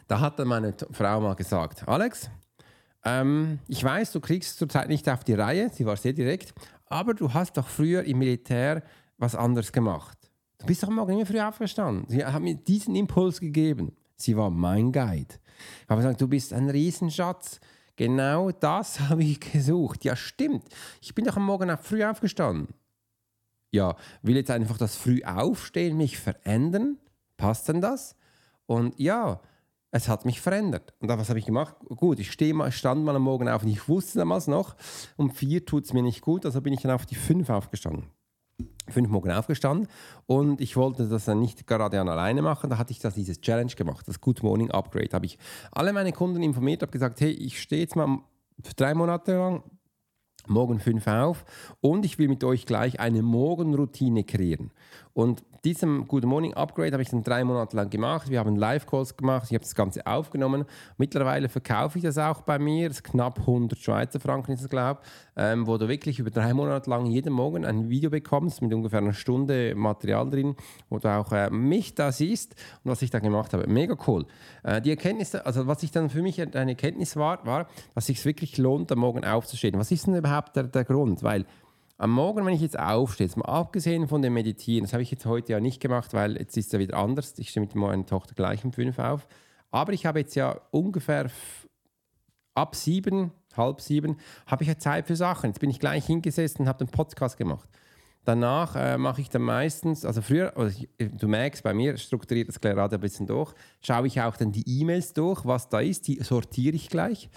da 0.08 0.22
hat 0.22 0.40
dann 0.40 0.48
meine 0.48 0.74
Frau 0.92 1.20
mal 1.20 1.36
gesagt, 1.36 1.86
Alex, 1.86 2.30
ähm, 3.04 3.60
ich 3.68 3.84
weiß, 3.84 4.12
du 4.12 4.20
kriegst 4.20 4.58
zurzeit 4.58 4.88
nicht 4.88 5.10
auf 5.10 5.24
die 5.24 5.34
Reihe, 5.34 5.70
sie 5.70 5.86
war 5.86 5.98
sehr 5.98 6.14
direkt, 6.14 6.54
aber 6.86 7.14
du 7.14 7.34
hast 7.34 7.58
doch 7.58 7.68
früher 7.68 8.04
im 8.04 8.20
Militär 8.20 8.84
was 9.18 9.36
anderes 9.36 9.72
gemacht. 9.72 10.18
Du 10.60 10.68
bist 10.68 10.84
doch 10.84 10.90
Morgen 10.90 11.14
immer 11.14 11.26
früh 11.26 11.42
aufgestanden. 11.42 12.06
Sie 12.08 12.24
hat 12.24 12.42
mir 12.42 12.56
diesen 12.56 12.96
Impuls 12.96 13.40
gegeben. 13.40 13.96
Sie 14.16 14.38
war 14.38 14.50
mein 14.50 14.92
Guide. 14.92 15.36
Ich 15.82 15.90
habe 15.90 16.02
gesagt, 16.02 16.22
du 16.22 16.28
bist 16.28 16.54
ein 16.54 16.70
Riesenschatz. 16.70 17.60
Genau 17.96 18.52
das 18.52 19.00
habe 19.10 19.24
ich 19.24 19.40
gesucht. 19.40 20.06
Ja, 20.06 20.16
stimmt. 20.16 20.64
Ich 21.02 21.14
bin 21.14 21.26
doch 21.26 21.36
am 21.36 21.46
Morgen 21.46 21.76
früh 21.78 22.04
aufgestanden. 22.04 22.74
Ja, 23.72 23.96
will 24.22 24.36
jetzt 24.36 24.52
einfach 24.52 24.78
das 24.78 24.96
früh 24.96 25.24
aufstehen 25.24 25.98
mich 25.98 26.18
verändern? 26.18 26.98
Passt 27.38 27.68
denn 27.68 27.82
das? 27.82 28.16
Und 28.66 28.98
ja, 29.00 29.42
es 29.94 30.10
hat 30.10 30.26
mich 30.26 30.42
verändert. 30.42 30.96
Und 31.00 31.08
was 31.08 31.30
habe 31.30 31.38
ich 31.38 31.46
gemacht? 31.46 31.76
Gut, 31.88 32.20
ich 32.20 32.32
stehe 32.32 32.54
mal, 32.56 32.72
stand 32.72 33.06
mal 33.06 33.16
am 33.16 33.22
Morgen 33.22 33.48
auf 33.48 33.62
und 33.62 33.70
ich 33.70 33.88
wusste 33.88 34.18
damals 34.18 34.48
noch, 34.48 34.76
um 35.18 35.30
vier 35.30 35.66
tut 35.66 35.86
es 35.86 35.94
mir 35.94 36.02
nicht 36.02 36.22
gut, 36.22 36.48
also 36.48 36.62
bin 36.62 36.74
ich 36.74 36.82
dann 36.82 36.92
auf 36.92 37.06
die 37.06 37.14
fünf 37.14 37.52
aufgestanden. 37.52 38.08
Fünf 38.90 39.10
Morgen 39.10 39.32
aufgestanden 39.32 39.88
und 40.26 40.62
ich 40.62 40.76
wollte 40.76 41.08
das 41.08 41.26
dann 41.26 41.40
nicht 41.40 41.68
gerade 41.68 42.02
an 42.02 42.10
alleine 42.10 42.42
machen, 42.42 42.72
da 42.72 42.80
hatte 42.80 42.92
ich 42.92 43.00
das 43.00 43.14
dieses 43.14 43.40
Challenge 43.40 43.72
gemacht, 43.72 44.08
das 44.08 44.20
Good 44.20 44.42
Morning 44.42 44.72
Upgrade. 44.72 45.10
Habe 45.14 45.28
ich 45.28 45.38
alle 45.72 45.94
meine 45.94 46.12
Kunden 46.12 46.42
informiert, 46.42 46.82
habe 46.82 46.92
gesagt, 46.92 47.22
hey, 47.22 47.30
ich 47.30 47.62
stehe 47.62 47.84
jetzt 47.84 47.96
mal 47.96 48.20
drei 48.76 48.96
Monate 48.96 49.34
lang 49.34 49.64
morgen 50.48 50.80
fünf 50.80 51.06
auf 51.08 51.46
und 51.82 52.04
ich 52.04 52.18
will 52.18 52.30
mit 52.30 52.44
euch 52.44 52.66
gleich 52.66 53.00
eine 53.00 53.22
Morgenroutine 53.22 54.24
kreieren. 54.24 54.72
Und 55.14 55.44
diesem 55.64 56.08
Good 56.08 56.26
Morning 56.26 56.54
Upgrade 56.56 56.92
habe 56.92 57.04
ich 57.04 57.10
dann 57.10 57.24
drei 57.24 57.44
Monate 57.44 57.78
lang 57.78 57.90
gemacht. 57.90 58.30
Wir 58.30 58.40
haben 58.40 58.56
Live-Calls 58.58 59.16
gemacht, 59.16 59.46
ich 59.50 59.54
habe 59.54 59.64
das 59.64 59.76
Ganze 59.76 60.06
aufgenommen. 60.06 60.66
Mittlerweile 60.98 61.48
verkaufe 61.48 61.98
ich 61.98 62.04
das 62.04 62.18
auch 62.18 62.42
bei 62.42 62.60
mir, 62.60 62.90
das 62.90 62.98
ist 62.98 63.04
knapp 63.04 63.40
100 63.40 63.80
Schweizer 63.80 64.20
Franken 64.20 64.52
ist 64.52 64.62
es, 64.62 64.70
glaube 64.70 65.00
ich, 65.02 65.10
ähm, 65.38 65.66
wo 65.66 65.78
du 65.78 65.88
wirklich 65.88 66.20
über 66.20 66.32
drei 66.32 66.54
Monate 66.54 66.90
lang 66.90 67.06
jeden 67.06 67.32
Morgen 67.32 67.66
ein 67.66 67.90
Video 67.90 68.10
bekommst 68.10 68.62
mit 68.62 68.74
ungefähr 68.74 69.00
einer 69.00 69.14
Stunde 69.14 69.74
Material 69.76 70.30
drin, 70.30 70.56
wo 70.90 71.00
du 71.00 71.08
auch 71.08 71.32
äh, 71.32 71.50
mich 71.50 71.96
da 71.96 72.12
siehst 72.12 72.56
und 72.84 72.92
was 72.92 73.02
ich 73.02 73.10
da 73.10 73.20
gemacht 73.20 73.54
habe. 73.54 73.66
Mega 73.68 73.96
cool. 74.08 74.26
Äh, 74.64 74.82
die 74.82 74.90
Erkenntnis, 74.90 75.34
also 75.34 75.66
was 75.66 75.82
ich 75.84 75.92
dann 75.92 76.10
für 76.10 76.22
mich 76.22 76.42
eine 76.42 76.72
Erkenntnis 76.72 77.16
war, 77.16 77.46
war, 77.46 77.68
dass 77.96 78.04
es 78.04 78.08
sich 78.08 78.26
wirklich 78.26 78.58
lohnt, 78.58 78.92
am 78.92 79.00
Morgen 79.00 79.24
aufzustehen. 79.24 79.80
Was 79.80 79.92
ist 79.92 80.08
denn 80.08 80.16
überhaupt 80.16 80.56
der, 80.58 80.64
der 80.64 80.84
Grund? 80.84 81.24
Weil 81.24 81.46
am 81.98 82.12
Morgen, 82.12 82.46
wenn 82.46 82.54
ich 82.54 82.62
jetzt 82.62 82.78
aufstehe, 82.78 83.28
jetzt 83.28 83.38
mal 83.38 83.46
abgesehen 83.46 84.08
von 84.08 84.22
dem 84.22 84.34
Meditieren, 84.34 84.84
das 84.84 84.94
habe 84.94 85.04
ich 85.04 85.12
jetzt 85.12 85.26
heute 85.26 85.54
ja 85.54 85.60
nicht 85.60 85.80
gemacht, 85.80 86.14
weil 86.14 86.38
jetzt 86.38 86.58
ist 86.58 86.68
es 86.68 86.72
ja 86.72 86.80
wieder 86.80 86.98
anders. 86.98 87.38
Ich 87.38 87.50
stehe 87.50 87.66
mit 87.66 87.76
meiner 87.76 88.06
Tochter 88.06 88.34
gleich 88.36 88.66
um 88.66 88.74
fünf 88.74 89.00
auf. 89.00 89.28
Aber 89.72 89.94
ich 89.94 90.06
habe 90.06 90.20
jetzt 90.20 90.36
ja 90.36 90.60
ungefähr 90.72 91.30
ab 92.56 92.76
sieben, 92.76 93.32
halb 93.56 93.82
sieben, 93.82 94.18
habe 94.46 94.64
ich 94.64 94.70
ja 94.70 94.78
Zeit 94.78 95.08
für 95.08 95.16
Sachen. 95.16 95.50
Jetzt 95.50 95.60
bin 95.60 95.70
ich 95.70 95.80
gleich 95.80 96.06
hingesessen 96.06 96.62
und 96.62 96.68
habe 96.68 96.86
den 96.86 96.92
Podcast 96.92 97.38
gemacht. 97.38 97.70
Danach 98.26 98.76
äh, 98.76 98.98
mache 98.98 99.20
ich 99.20 99.30
dann 99.30 99.42
meistens, 99.42 100.06
also 100.06 100.22
früher, 100.22 100.56
also 100.56 100.80
ich, 100.98 101.10
du 101.18 101.28
merkst, 101.28 101.62
bei 101.62 101.74
mir 101.74 101.98
strukturiert 101.98 102.48
das 102.48 102.62
gerade 102.62 102.96
ein 102.96 103.02
bisschen 103.02 103.28
durch, 103.28 103.54
schaue 103.82 104.08
ich 104.08 104.22
auch 104.22 104.38
dann 104.38 104.54
die 104.54 104.64
E-Mails 104.80 105.14
durch, 105.14 105.46
was 105.46 105.68
da 105.68 105.82
ist, 105.82 106.08
die 106.08 106.24
sortiere 106.24 106.76
ich 106.76 106.90
gleich 106.90 107.30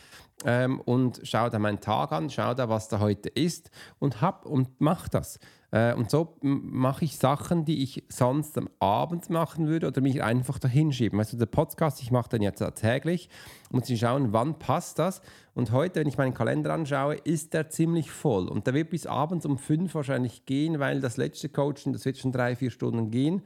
ähm, 0.47 0.81
und 0.81 1.21
schaue 1.25 1.51
da 1.51 1.59
meinen 1.59 1.81
Tag 1.81 2.13
an, 2.13 2.31
schaue 2.31 2.55
da, 2.55 2.69
was 2.69 2.89
da 2.89 3.01
heute 3.01 3.29
ist 3.29 3.71
und 3.99 4.23
hab 4.23 4.47
und 4.47 4.81
mache 4.81 5.11
das. 5.11 5.41
Äh, 5.73 5.93
und 5.95 6.09
so 6.09 6.37
mache 6.41 7.05
ich 7.05 7.19
Sachen, 7.19 7.65
die 7.65 7.83
ich 7.83 8.05
sonst 8.09 8.57
am 8.57 8.71
Abend 8.79 9.29
machen 9.29 9.67
würde 9.67 9.89
oder 9.89 10.01
mich 10.01 10.23
einfach 10.23 10.61
dahin 10.61 10.93
schieben. 10.93 11.19
Also 11.19 11.37
der 11.37 11.47
Podcast, 11.47 12.01
ich 12.01 12.13
mache 12.13 12.29
den 12.29 12.43
jetzt 12.43 12.63
täglich, 12.77 13.29
um 13.73 13.83
zu 13.83 13.97
schauen, 13.97 14.33
wann 14.33 14.57
passt 14.61 15.01
das. 15.01 15.21
Und 15.55 15.73
heute, 15.73 15.99
wenn 15.99 16.07
ich 16.07 16.17
meinen 16.17 16.35
Kalender 16.35 16.73
anschaue, 16.73 17.17
ist 17.17 17.53
der 17.53 17.69
ziemlich 17.69 18.13
voll. 18.13 18.47
Und 18.47 18.69
der 18.69 18.75
wird 18.75 18.91
bis 18.91 19.07
abends 19.09 19.47
um 19.47 19.59
fünf 19.59 19.97
wahrscheinlich 19.97 20.47
gehen, 20.47 20.79
weil 20.79 21.01
das 21.01 21.17
letzte 21.17 21.49
Coaching, 21.49 21.93
das 21.93 22.05
wird 22.05 22.19
schon 22.19 22.31
drei, 22.31 22.55
vier 22.55 22.71
Stunden 22.71 23.11
gehen. 23.11 23.43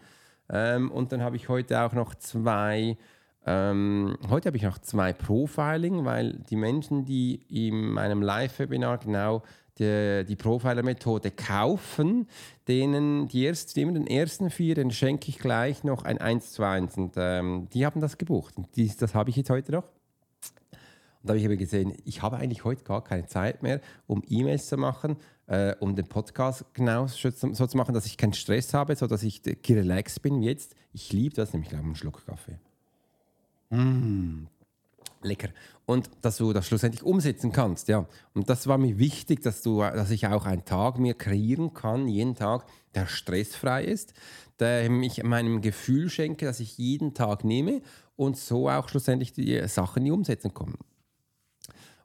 Ähm, 0.51 0.91
und 0.91 1.13
dann 1.13 1.23
habe 1.23 1.37
ich 1.37 1.49
heute 1.49 1.81
auch 1.81 1.95
noch 1.95 2.15
zwei 2.15 2.99
ähm, 3.47 4.17
heute 4.29 4.49
habe 4.49 4.57
ich 4.57 4.63
noch 4.63 4.79
zwei 4.79 5.13
Profiling, 5.13 6.05
weil 6.05 6.35
die 6.51 6.57
Menschen, 6.57 7.05
die 7.05 7.41
in 7.49 7.93
meinem 7.93 8.21
Live-Webinar 8.21 8.99
genau 8.99 9.43
die, 9.79 10.25
die 10.29 10.37
Profiler-Methode 10.37 11.31
kaufen, 11.31 12.29
denen 12.69 13.29
die 13.29 13.47
ersten, 13.47 13.95
den 13.95 14.07
ersten 14.07 14.51
vier, 14.51 14.75
den 14.75 14.91
schenke 14.91 15.31
ich 15.31 15.39
gleich 15.39 15.85
noch 15.85 16.05
ein 16.05 16.19
1 16.19 16.53
zu 16.53 16.63
1. 16.63 16.97
Und 16.99 17.15
ähm, 17.17 17.69
die 17.73 17.87
haben 17.87 18.01
das 18.01 18.19
gebucht. 18.19 18.57
Und 18.59 18.69
dies, 18.77 18.97
das 18.99 19.15
habe 19.15 19.31
ich 19.31 19.37
jetzt 19.37 19.51
heute 19.51 19.73
noch. 19.73 19.85
Und 19.85 21.29
da 21.29 21.31
habe 21.31 21.39
ich 21.39 21.47
aber 21.47 21.57
gesehen, 21.57 21.95
ich 22.05 22.23
habe 22.23 22.37
eigentlich 22.37 22.65
heute 22.65 22.85
gar 22.85 23.03
keine 23.03 23.27
Zeit 23.27 23.63
mehr, 23.63 23.81
um 24.07 24.23
E-Mails 24.29 24.69
zu 24.69 24.77
machen, 24.77 25.17
äh, 25.47 25.75
um 25.81 25.97
den 25.97 26.07
Podcast 26.07 26.65
genau 26.73 27.07
so 27.07 27.31
zu 27.31 27.77
machen, 27.77 27.95
dass 27.95 28.07
ich 28.07 28.17
keinen 28.17 28.33
Stress 28.33 28.73
habe, 28.75 28.97
sodass 28.97 29.23
ich 29.23 29.43
relaxed 29.69 30.23
bin 30.23 30.41
wie 30.41 30.47
jetzt. 30.47 30.75
Ich 30.93 31.13
liebe 31.13 31.35
das, 31.35 31.53
nämlich 31.53 31.75
einen 31.75 31.95
Schluck 31.95 32.25
Kaffee. 32.27 32.59
Mmh, 33.71 34.47
lecker. 35.23 35.49
Und 35.87 36.11
dass 36.23 36.37
du 36.37 36.53
das 36.53 36.67
schlussendlich 36.67 37.03
umsetzen 37.03 37.53
kannst, 37.53 37.89
ja. 37.89 38.07
Und 38.35 38.49
das 38.49 38.67
war 38.67 38.79
mir 38.79 38.99
wichtig, 38.99 39.43
dass, 39.43 39.63
du, 39.63 39.81
dass 39.81 40.11
ich 40.11 40.27
auch 40.27 40.47
einen 40.47 40.65
Tag 40.65 40.99
mir 40.99 41.15
kreieren 41.15 41.75
kann, 41.75 42.07
jeden 42.07 42.37
Tag, 42.37 42.67
der 42.95 43.07
stressfrei 43.07 43.85
ist, 43.85 44.15
der 44.61 44.89
mich 44.91 45.23
meinem 45.23 45.63
Gefühl 45.63 46.11
schenke, 46.11 46.47
dass 46.47 46.61
ich 46.61 46.79
jeden 46.79 47.15
Tag 47.15 47.45
nehme 47.45 47.83
und 48.17 48.37
so 48.37 48.69
auch 48.69 48.89
schlussendlich 48.89 49.33
die 49.33 49.67
Sachen 49.67 50.05
die 50.05 50.11
Umsetzung 50.11 50.53
kommen. 50.53 50.79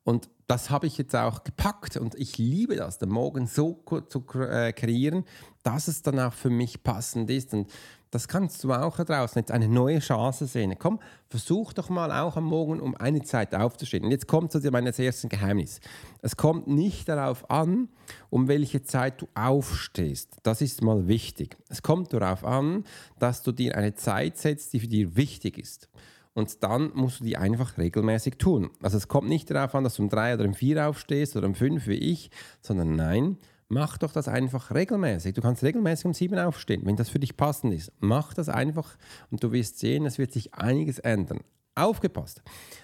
Und 0.03 0.29
das 0.47 0.69
habe 0.69 0.85
ich 0.85 0.97
jetzt 0.97 1.15
auch 1.15 1.43
gepackt 1.43 1.97
und 1.97 2.13
ich 2.15 2.37
liebe 2.37 2.75
das, 2.75 2.99
den 2.99 3.09
Morgen 3.09 3.47
so 3.47 3.83
zu 4.07 4.23
äh, 4.39 4.71
kreieren, 4.71 5.25
dass 5.63 5.87
es 5.87 6.03
dann 6.03 6.19
auch 6.19 6.33
für 6.33 6.51
mich 6.51 6.83
passend 6.83 7.31
ist. 7.31 7.53
Und 7.55 7.71
das 8.15 8.29
kannst 8.29 8.63
du 8.63 8.71
auch 8.71 8.95
da 8.95 9.03
draußen 9.03 9.41
jetzt 9.41 9.51
eine 9.51 9.67
neue 9.67 9.99
Chance 9.99 10.47
sehen. 10.47 10.73
Komm, 10.79 10.99
versuch 11.27 11.73
doch 11.73 11.89
mal 11.89 12.11
auch 12.13 12.37
am 12.37 12.45
Morgen 12.45 12.79
um 12.79 12.95
eine 12.95 13.23
Zeit 13.23 13.53
aufzustehen. 13.53 14.05
Und 14.05 14.11
jetzt 14.11 14.25
kommt 14.25 14.53
zu 14.53 14.59
meinem 14.71 14.93
ersten 14.93 15.27
Geheimnis. 15.27 15.81
Es 16.21 16.37
kommt 16.37 16.65
nicht 16.67 17.09
darauf 17.09 17.49
an, 17.49 17.89
um 18.29 18.47
welche 18.47 18.83
Zeit 18.83 19.21
du 19.21 19.27
aufstehst. 19.35 20.37
Das 20.43 20.61
ist 20.61 20.81
mal 20.81 21.09
wichtig. 21.09 21.57
Es 21.67 21.81
kommt 21.81 22.13
darauf 22.13 22.45
an, 22.45 22.85
dass 23.19 23.43
du 23.43 23.51
dir 23.51 23.75
eine 23.75 23.95
Zeit 23.95 24.37
setzt, 24.37 24.71
die 24.71 24.79
für 24.79 24.87
dich 24.87 25.17
wichtig 25.17 25.57
ist. 25.57 25.89
Und 26.33 26.63
dann 26.63 26.91
musst 26.93 27.19
du 27.19 27.25
die 27.25 27.35
einfach 27.35 27.77
regelmäßig 27.77 28.37
tun. 28.37 28.69
Also 28.81 28.95
es 28.95 29.09
kommt 29.09 29.27
nicht 29.27 29.51
darauf 29.51 29.75
an, 29.75 29.83
dass 29.83 29.95
du 29.95 30.03
um 30.03 30.09
drei 30.09 30.35
oder 30.35 30.45
um 30.45 30.53
vier 30.53 30.87
aufstehst 30.87 31.35
oder 31.35 31.47
um 31.47 31.55
fünf 31.55 31.87
wie 31.87 31.95
ich, 31.95 32.29
sondern 32.61 32.95
nein, 32.95 33.37
Mach 33.67 33.97
doch 33.97 34.11
das 34.11 34.27
einfach 34.27 34.71
regelmäßig. 34.73 35.33
Du 35.33 35.41
kannst 35.41 35.63
regelmäßig 35.63 36.05
um 36.05 36.13
sieben 36.13 36.37
aufstehen, 36.37 36.85
wenn 36.85 36.95
das 36.95 37.09
für 37.09 37.19
dich 37.19 37.35
passend 37.35 37.73
ist. 37.73 37.91
Mach 37.99 38.33
das 38.33 38.47
einfach 38.47 38.95
und 39.31 39.43
du 39.43 39.51
wirst 39.51 39.79
sehen, 39.79 40.05
es 40.05 40.19
wird 40.19 40.31
sich 40.31 40.53
einiges 40.53 40.99
ändern. 40.99 41.39
Aufgepasst. 41.73 42.41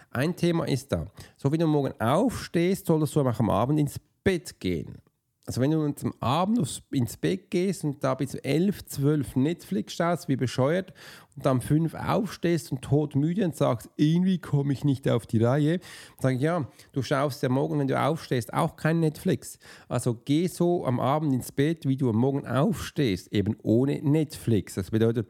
Ein 0.10 0.36
Thema 0.36 0.68
ist 0.68 0.92
da. 0.92 1.06
So 1.38 1.52
wie 1.52 1.58
du 1.58 1.68
morgen 1.68 1.94
aufstehst, 2.02 2.88
solltest 2.88 3.16
du 3.16 3.22
auch 3.22 3.40
am 3.40 3.50
Abend 3.50 3.80
ins 3.80 4.00
Bett 4.24 4.60
gehen. 4.60 4.98
Also 5.52 5.60
wenn 5.60 5.72
du 5.72 5.84
am 5.84 6.14
Abend 6.22 6.82
ins 6.92 7.18
Bett 7.18 7.52
gehst 7.52 7.84
und 7.84 8.02
da 8.06 8.14
bis 8.16 8.36
11, 8.36 8.86
12 8.86 9.36
Netflix 9.36 9.96
schaust, 9.96 10.30
wie 10.30 10.38
bescheuert, 10.38 10.94
und 11.36 11.46
dann 11.46 11.58
um 11.58 11.62
5 11.62 11.94
aufstehst 11.94 12.72
und 12.72 12.82
todmüde 12.82 13.44
und 13.44 13.58
sagst, 13.58 13.90
irgendwie 13.98 14.40
komme 14.40 14.72
ich 14.72 14.86
nicht 14.86 15.10
auf 15.10 15.28
die 15.28 15.44
Reihe, 15.44 15.82
sage 16.22 16.36
ich, 16.36 16.42
ja, 16.42 16.70
du 16.94 17.02
schaust 17.02 17.44
ja 17.44 17.50
morgen, 17.50 17.80
wenn 17.80 17.90
du 17.90 18.02
aufstehst, 18.02 18.54
auch 18.54 18.78
kein 18.78 19.02
Netflix. 19.02 19.60
Also 19.90 20.18
geh 20.24 20.48
so 20.48 20.86
am 20.86 21.02
Abend 21.02 21.34
ins 21.34 21.52
Bett, 21.52 21.86
wie 21.86 21.98
du 21.98 22.10
am 22.10 22.16
Morgen 22.16 22.48
aufstehst, 22.48 23.34
eben 23.34 23.58
ohne 23.62 24.02
Netflix. 24.02 24.76
Das 24.76 24.92
bedeutet, 24.92 25.28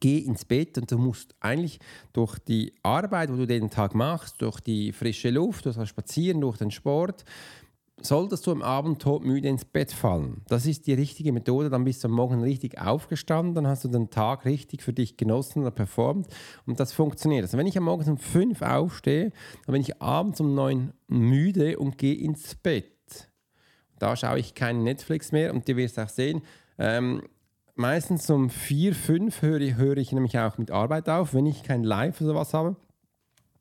geh 0.00 0.18
ins 0.18 0.44
Bett 0.44 0.76
und 0.76 0.90
du 0.90 0.98
musst 0.98 1.34
eigentlich 1.40 1.78
durch 2.12 2.38
die 2.38 2.74
Arbeit, 2.82 3.32
wo 3.32 3.36
du 3.36 3.46
den 3.46 3.70
Tag 3.70 3.94
machst, 3.94 4.42
durch 4.42 4.60
die 4.60 4.92
frische 4.92 5.30
Luft, 5.30 5.64
durch 5.64 5.76
das 5.76 5.88
Spazieren, 5.88 6.42
durch 6.42 6.58
den 6.58 6.70
Sport, 6.70 7.24
solltest 8.06 8.46
du 8.46 8.52
am 8.52 8.62
Abend 8.62 9.00
todmüde 9.00 9.48
ins 9.48 9.64
Bett 9.64 9.92
fallen. 9.92 10.42
Das 10.48 10.66
ist 10.66 10.86
die 10.86 10.94
richtige 10.94 11.32
Methode. 11.32 11.70
Dann 11.70 11.84
bist 11.84 12.02
du 12.02 12.08
am 12.08 12.14
Morgen 12.14 12.42
richtig 12.42 12.80
aufgestanden, 12.80 13.54
dann 13.54 13.66
hast 13.66 13.84
du 13.84 13.88
den 13.88 14.10
Tag 14.10 14.44
richtig 14.44 14.82
für 14.82 14.92
dich 14.92 15.16
genossen 15.16 15.62
oder 15.62 15.70
performt 15.70 16.28
und 16.66 16.80
das 16.80 16.92
funktioniert. 16.92 17.44
Also 17.44 17.58
wenn 17.58 17.66
ich 17.66 17.76
am 17.76 17.84
Morgen 17.84 18.08
um 18.10 18.18
5 18.18 18.62
aufstehe, 18.62 19.32
dann 19.66 19.72
bin 19.72 19.82
ich 19.82 20.00
abends 20.00 20.40
um 20.40 20.54
9 20.54 20.92
müde 21.08 21.78
und 21.78 21.98
gehe 21.98 22.14
ins 22.14 22.54
Bett. 22.54 22.86
Da 23.98 24.16
schaue 24.16 24.38
ich 24.38 24.54
keinen 24.54 24.82
Netflix 24.82 25.32
mehr 25.32 25.54
und 25.54 25.68
du 25.68 25.76
wirst 25.76 25.98
auch 25.98 26.08
sehen, 26.08 26.42
ähm, 26.78 27.22
meistens 27.74 28.28
um 28.30 28.50
4, 28.50 28.94
5 28.94 29.42
höre, 29.42 29.76
höre 29.76 29.96
ich 29.96 30.12
nämlich 30.12 30.38
auch 30.38 30.58
mit 30.58 30.70
Arbeit 30.70 31.08
auf, 31.08 31.34
wenn 31.34 31.46
ich 31.46 31.62
kein 31.62 31.84
Live 31.84 32.20
oder 32.20 32.30
sowas 32.30 32.54
habe 32.54 32.76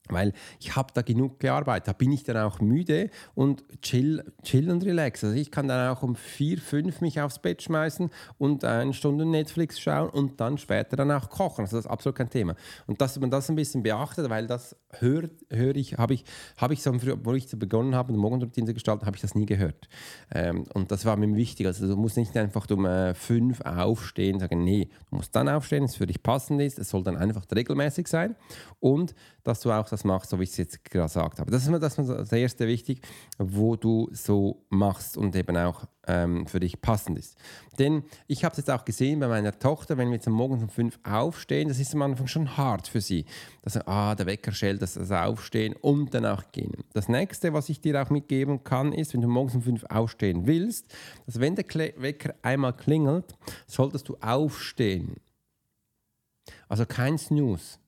weil 0.09 0.33
ich 0.59 0.75
habe 0.75 0.89
da 0.93 1.01
genug 1.01 1.39
gearbeitet, 1.39 1.87
da 1.87 1.93
bin 1.93 2.11
ich 2.11 2.23
dann 2.23 2.37
auch 2.37 2.59
müde 2.59 3.09
und 3.35 3.63
chill, 3.81 4.23
chill 4.43 4.69
und 4.69 4.83
relax. 4.83 5.23
Also 5.23 5.35
ich 5.35 5.51
kann 5.51 5.67
dann 5.67 5.89
auch 5.89 6.03
um 6.03 6.15
vier, 6.15 6.57
fünf 6.57 7.01
mich 7.01 7.21
aufs 7.21 7.39
Bett 7.39 7.61
schmeißen 7.61 8.09
und 8.37 8.63
eine 8.63 8.93
Stunde 8.93 9.25
Netflix 9.25 9.79
schauen 9.79 10.09
und 10.09 10.39
dann 10.39 10.57
später 10.57 10.95
dann 10.95 11.11
auch 11.11 11.29
kochen. 11.29 11.61
Also 11.61 11.77
das 11.77 11.85
ist 11.85 11.91
absolut 11.91 12.17
kein 12.17 12.29
Thema. 12.29 12.55
Und 12.87 13.01
dass 13.01 13.19
man 13.19 13.31
das 13.31 13.49
ein 13.49 13.55
bisschen 13.55 13.83
beachtet, 13.83 14.29
weil 14.29 14.47
das 14.47 14.75
höre 14.99 15.29
hör 15.49 15.75
ich, 15.75 15.97
habe 15.97 16.13
ich, 16.13 16.25
habe 16.57 16.73
ich 16.73 16.81
so, 16.81 16.93
wo 17.23 17.33
ich 17.33 17.47
begonnen 17.57 17.95
habe, 17.95 18.09
eine 18.09 18.17
Morgenroutine 18.17 18.67
zu 18.67 18.73
gestalten, 18.73 19.05
habe 19.05 19.15
ich 19.15 19.21
das 19.21 19.35
nie 19.35 19.45
gehört. 19.45 19.87
Ähm, 20.33 20.65
und 20.73 20.91
das 20.91 21.05
war 21.05 21.15
mir 21.15 21.33
wichtig. 21.35 21.67
Also 21.67 21.87
du 21.87 21.95
musst 21.95 22.17
nicht 22.17 22.35
einfach 22.37 22.69
um 22.69 22.85
äh, 22.85 23.13
fünf 23.13 23.61
aufstehen 23.61 24.35
und 24.35 24.39
sagen, 24.41 24.63
nee, 24.63 24.89
du 25.09 25.17
musst 25.17 25.35
dann 25.35 25.47
aufstehen, 25.47 25.83
es 25.83 25.95
für 25.95 26.07
dich 26.07 26.21
passend 26.21 26.61
ist. 26.61 26.79
Es 26.79 26.89
soll 26.89 27.03
dann 27.03 27.17
einfach 27.17 27.45
regelmäßig 27.53 28.07
sein 28.07 28.35
und 28.79 29.15
dass 29.43 29.61
du 29.61 29.71
auch 29.71 29.89
das 29.89 30.00
machst, 30.03 30.29
so 30.29 30.39
wie 30.39 30.43
ich 30.43 30.51
es 30.51 30.57
jetzt 30.57 30.83
gerade 30.85 31.07
gesagt 31.07 31.39
habe. 31.39 31.51
Das 31.51 31.67
ist 31.67 31.81
das, 31.81 31.95
das 31.95 32.31
erste 32.31 32.67
wichtig, 32.67 33.01
wo 33.37 33.75
du 33.75 34.09
so 34.11 34.65
machst 34.69 35.17
und 35.17 35.35
eben 35.35 35.57
auch 35.57 35.85
ähm, 36.07 36.47
für 36.47 36.59
dich 36.59 36.81
passend 36.81 37.17
ist. 37.17 37.37
Denn 37.79 38.03
ich 38.27 38.43
habe 38.43 38.51
es 38.51 38.57
jetzt 38.57 38.69
auch 38.69 38.85
gesehen 38.85 39.19
bei 39.19 39.27
meiner 39.27 39.57
Tochter, 39.57 39.97
wenn 39.97 40.09
wir 40.09 40.15
jetzt 40.15 40.27
am 40.27 40.33
Morgen 40.33 40.61
um 40.61 40.69
fünf 40.69 40.99
aufstehen, 41.03 41.67
das 41.67 41.79
ist 41.79 41.93
am 41.93 42.01
Anfang 42.01 42.27
schon 42.27 42.57
hart 42.57 42.87
für 42.87 43.01
sie. 43.01 43.25
Dass 43.61 43.77
ah, 43.87 44.15
der 44.15 44.25
Wecker 44.25 44.51
schellt, 44.51 44.81
dass 44.81 44.95
das 44.95 45.11
Aufstehen 45.11 45.75
und 45.81 46.13
danach 46.13 46.51
gehen. 46.51 46.83
Das 46.93 47.07
nächste, 47.07 47.53
was 47.53 47.69
ich 47.69 47.81
dir 47.81 48.01
auch 48.01 48.09
mitgeben 48.09 48.63
kann, 48.63 48.93
ist, 48.93 49.13
wenn 49.13 49.21
du 49.21 49.27
morgens 49.27 49.55
um 49.55 49.61
fünf 49.61 49.85
aufstehen 49.89 50.47
willst, 50.47 50.93
dass 51.25 51.39
wenn 51.39 51.55
der 51.55 51.65
Wecker 51.97 52.35
einmal 52.41 52.73
klingelt, 52.73 53.35
solltest 53.67 54.09
du 54.09 54.17
aufstehen. 54.21 55.17
Also 56.67 56.85
kein 56.85 57.17
Snooze. 57.17 57.80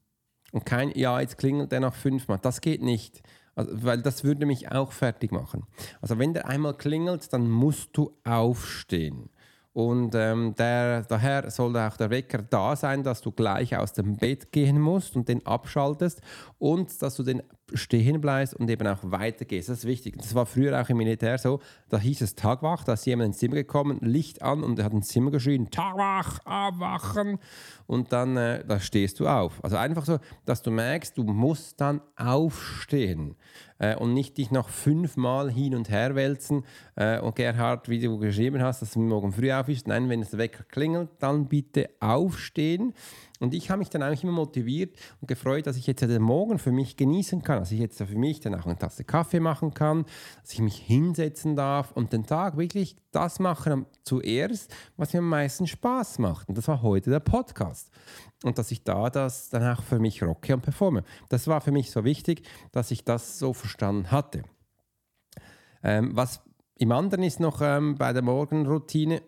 Und 0.54 0.66
kein, 0.66 0.92
ja, 0.98 1.20
jetzt 1.20 1.38
klingelt 1.38 1.72
der 1.72 1.80
noch 1.80 1.96
fünfmal. 1.96 2.40
Das 2.42 2.62
geht 2.62 2.82
nicht. 2.82 3.24
Also, 3.56 3.72
weil 3.84 4.02
das 4.02 4.24
würde 4.24 4.46
mich 4.46 4.72
auch 4.72 4.92
fertig 4.92 5.32
machen. 5.32 5.66
Also 6.00 6.18
wenn 6.20 6.34
der 6.34 6.48
einmal 6.48 6.76
klingelt, 6.76 7.34
dann 7.34 7.50
musst 7.50 7.90
du 7.98 8.16
aufstehen. 8.24 9.30
Und 9.74 10.14
ähm, 10.14 10.54
der, 10.56 11.02
daher 11.02 11.50
soll 11.50 11.76
auch 11.78 11.98
der 11.98 12.12
Wecker 12.12 12.44
da 12.44 12.76
sein, 12.76 13.02
dass 13.02 13.22
du 13.22 13.32
gleich 13.32 13.76
aus 13.76 13.94
dem 13.94 14.18
Bett 14.18 14.52
gehen 14.52 14.80
musst 14.80 15.16
und 15.16 15.28
den 15.28 15.44
abschaltest 15.48 16.22
und 16.60 17.02
dass 17.02 17.16
du 17.16 17.24
den 17.24 17.42
stehen 17.74 18.20
bleibst 18.22 18.54
und 18.54 18.70
eben 18.70 18.88
auch 18.88 19.00
weitergehst. 19.04 19.70
Das 19.70 19.80
ist 19.80 19.86
wichtig. 19.86 20.18
Das 20.18 20.36
war 20.36 20.46
früher 20.46 20.80
auch 20.82 20.90
im 20.90 20.98
Militär 20.98 21.38
so. 21.38 21.60
Da 21.90 21.98
hieß 21.98 22.22
es 22.22 22.36
Tagwach, 22.36 22.84
da 22.84 22.94
ist 22.94 23.06
jemand 23.06 23.28
ins 23.28 23.38
Zimmer 23.38 23.56
gekommen, 23.56 24.00
Licht 24.02 24.42
an 24.42 24.64
und 24.64 24.80
er 24.80 24.86
hat 24.86 24.94
ins 24.94 25.08
Zimmer 25.08 25.32
geschrien, 25.32 25.72
Tagwach, 25.72 26.40
abwachen. 26.46 27.40
Und 27.88 28.12
dann 28.12 28.38
äh, 28.38 28.66
da 28.66 28.80
stehst 28.80 29.20
du 29.20 29.28
auf. 29.28 29.64
Also 29.64 29.78
einfach 29.78 30.06
so, 30.06 30.20
dass 30.46 30.62
du 30.62 30.72
merkst, 30.72 31.18
du 31.18 31.24
musst 31.24 31.80
dann 31.80 32.02
aufstehen 32.16 33.36
äh, 33.80 33.96
und 33.96 34.14
nicht 34.14 34.38
dich 34.38 34.52
noch 34.52 34.70
fünfmal 34.70 35.52
hin 35.52 35.76
und 35.76 35.90
her 35.90 36.16
wälzen. 36.16 36.66
Äh, 36.96 37.20
und 37.20 37.36
Gerhard, 37.36 37.90
wie 37.90 38.00
du 38.00 38.18
geschrieben 38.18 38.62
hast, 38.62 38.82
dass 38.82 38.92
du 38.92 39.00
morgen 39.00 39.32
früh 39.32 39.52
auf 39.52 39.70
ist. 39.70 39.88
Nein, 39.88 40.10
wenn 40.10 40.22
es 40.22 40.38
Wecker 40.38 40.64
klingelt, 40.66 41.10
dann 41.20 41.48
bitte 41.48 41.90
aufstehen 42.00 42.94
und 43.44 43.54
ich 43.54 43.70
habe 43.70 43.80
mich 43.80 43.90
dann 43.90 44.02
eigentlich 44.02 44.24
immer 44.24 44.32
motiviert 44.32 44.96
und 45.20 45.28
gefreut, 45.28 45.68
dass 45.68 45.76
ich 45.76 45.86
jetzt 45.86 46.02
den 46.02 46.22
Morgen 46.22 46.60
für 46.60 46.72
mich 46.72 46.96
genießen 46.96 47.44
kann, 47.44 47.60
dass 47.60 47.74
ich 47.74 47.80
jetzt 47.80 48.02
für 48.02 48.16
mich 48.16 48.40
dann 48.40 48.56
auch 48.56 48.66
eine 48.66 48.78
Tasse 48.78 49.04
Kaffee 49.04 49.42
machen 49.42 49.74
kann, 49.74 50.06
dass 50.42 50.54
ich 50.54 50.62
mich 50.62 50.78
hinsetzen 50.78 51.58
darf 51.58 51.92
und 51.92 52.14
den 52.14 52.26
Tag 52.26 52.56
wirklich 52.56 52.96
das 53.12 53.40
machen 53.40 53.86
zuerst, 54.04 54.74
was 54.96 55.12
mir 55.12 55.20
am 55.20 55.28
meisten 55.28 55.68
Spaß 55.68 56.20
macht. 56.20 56.48
Und 56.48 56.58
das 56.58 56.70
war 56.70 56.82
heute 56.82 57.10
der 57.10 57.20
Podcast. 57.20 57.92
Und 58.46 58.58
dass 58.58 58.72
ich 58.72 58.86
da 58.86 59.10
das 59.10 59.50
dann 59.50 59.76
auch 59.76 59.84
für 59.84 60.00
mich 60.00 60.24
rocke 60.24 60.54
und 60.54 60.62
performe. 60.62 61.04
Das 61.28 61.46
war 61.48 61.60
für 61.60 61.74
mich 61.74 61.92
so 61.92 62.06
wichtig, 62.06 62.48
dass 62.72 62.92
ich 62.92 63.04
das 63.04 63.40
so 63.40 63.52
verstanden 63.52 64.10
hatte. 64.10 64.44
Ähm, 65.84 66.16
was 66.16 66.42
im 66.78 66.94
anderen 66.94 67.26
ist 67.26 67.42
noch 67.42 67.60
ähm, 67.62 67.96
bei 67.96 68.14
der 68.14 68.22
Morgenroutine, 68.22 69.22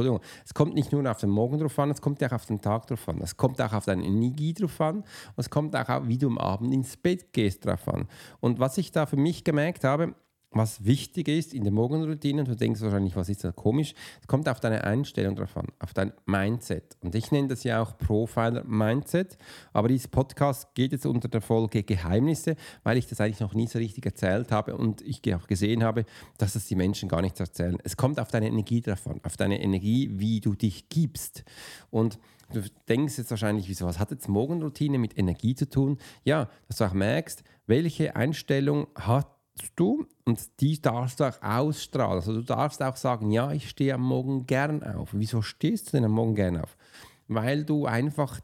Entschuldigung, 0.00 0.20
es 0.44 0.54
kommt 0.54 0.74
nicht 0.74 0.92
nur 0.92 1.10
auf 1.10 1.18
den 1.18 1.30
Morgen 1.30 1.58
drauf 1.58 1.78
an, 1.78 1.90
es 1.90 2.00
kommt 2.00 2.24
auch 2.24 2.32
auf 2.32 2.46
den 2.46 2.60
Tag 2.60 2.86
drauf 2.86 3.08
an. 3.08 3.20
Es 3.20 3.36
kommt 3.36 3.60
auch 3.60 3.72
auf 3.72 3.84
deine 3.84 4.04
Energie 4.04 4.54
drauf 4.54 4.80
an 4.80 4.96
und 4.96 5.04
es 5.36 5.50
kommt 5.50 5.76
auch, 5.76 6.08
wie 6.08 6.18
du 6.18 6.28
am 6.28 6.38
Abend 6.38 6.72
ins 6.72 6.96
Bett 6.96 7.32
gehst 7.32 7.66
drauf 7.66 7.86
an. 7.88 8.08
Und 8.40 8.58
was 8.58 8.78
ich 8.78 8.92
da 8.92 9.06
für 9.06 9.16
mich 9.16 9.44
gemerkt 9.44 9.84
habe, 9.84 10.14
was 10.52 10.84
wichtig 10.84 11.28
ist 11.28 11.54
in 11.54 11.62
der 11.62 11.72
Morgenroutine, 11.72 12.40
und 12.40 12.48
du 12.48 12.56
denkst 12.56 12.80
wahrscheinlich, 12.80 13.14
was 13.14 13.28
ist 13.28 13.44
da 13.44 13.52
komisch, 13.52 13.94
es 14.20 14.26
kommt 14.26 14.48
auf 14.48 14.58
deine 14.58 14.82
Einstellung 14.82 15.36
drauf 15.36 15.56
an, 15.56 15.68
auf 15.78 15.94
dein 15.94 16.12
Mindset. 16.26 16.96
Und 17.00 17.14
ich 17.14 17.30
nenne 17.30 17.48
das 17.48 17.62
ja 17.62 17.80
auch 17.80 17.96
Profiler 17.98 18.64
Mindset, 18.64 19.38
aber 19.72 19.88
dieser 19.88 20.08
Podcast 20.08 20.74
geht 20.74 20.92
jetzt 20.92 21.06
unter 21.06 21.28
der 21.28 21.40
Folge 21.40 21.84
Geheimnisse, 21.84 22.56
weil 22.82 22.96
ich 22.96 23.06
das 23.06 23.20
eigentlich 23.20 23.40
noch 23.40 23.54
nie 23.54 23.68
so 23.68 23.78
richtig 23.78 24.04
erzählt 24.04 24.50
habe 24.50 24.76
und 24.76 25.02
ich 25.02 25.20
auch 25.34 25.46
gesehen 25.46 25.84
habe, 25.84 26.04
dass 26.38 26.54
das 26.54 26.66
die 26.66 26.74
Menschen 26.74 27.08
gar 27.08 27.22
nicht 27.22 27.38
erzählen. 27.38 27.78
Es 27.84 27.96
kommt 27.96 28.18
auf 28.18 28.28
deine 28.28 28.48
Energie 28.48 28.80
drauf 28.80 29.06
an, 29.06 29.20
auf 29.22 29.36
deine 29.36 29.62
Energie, 29.62 30.10
wie 30.14 30.40
du 30.40 30.54
dich 30.54 30.88
gibst. 30.88 31.44
Und 31.90 32.18
du 32.52 32.62
denkst 32.88 33.18
jetzt 33.18 33.30
wahrscheinlich, 33.30 33.68
wieso, 33.68 33.86
was 33.86 34.00
hat 34.00 34.10
jetzt 34.10 34.28
Morgenroutine 34.28 34.98
mit 34.98 35.16
Energie 35.16 35.54
zu 35.54 35.68
tun? 35.68 35.98
Ja, 36.24 36.48
dass 36.66 36.78
du 36.78 36.84
auch 36.84 36.92
merkst, 36.92 37.44
welche 37.66 38.16
Einstellung 38.16 38.88
hat 38.96 39.28
du 39.76 40.06
und 40.24 40.60
die 40.60 40.80
darfst 40.80 41.20
du 41.20 41.24
auch 41.24 41.42
ausstrahlen. 41.42 42.14
Also 42.14 42.34
du 42.34 42.42
darfst 42.42 42.82
auch 42.82 42.96
sagen, 42.96 43.30
ja, 43.30 43.52
ich 43.52 43.68
stehe 43.68 43.94
am 43.94 44.02
Morgen 44.02 44.46
gern 44.46 44.82
auf. 44.82 45.10
Wieso 45.12 45.42
stehst 45.42 45.88
du 45.88 45.92
denn 45.92 46.04
am 46.04 46.12
Morgen 46.12 46.34
gern 46.34 46.56
auf? 46.58 46.76
Weil 47.28 47.64
du 47.64 47.86
einfach 47.86 48.40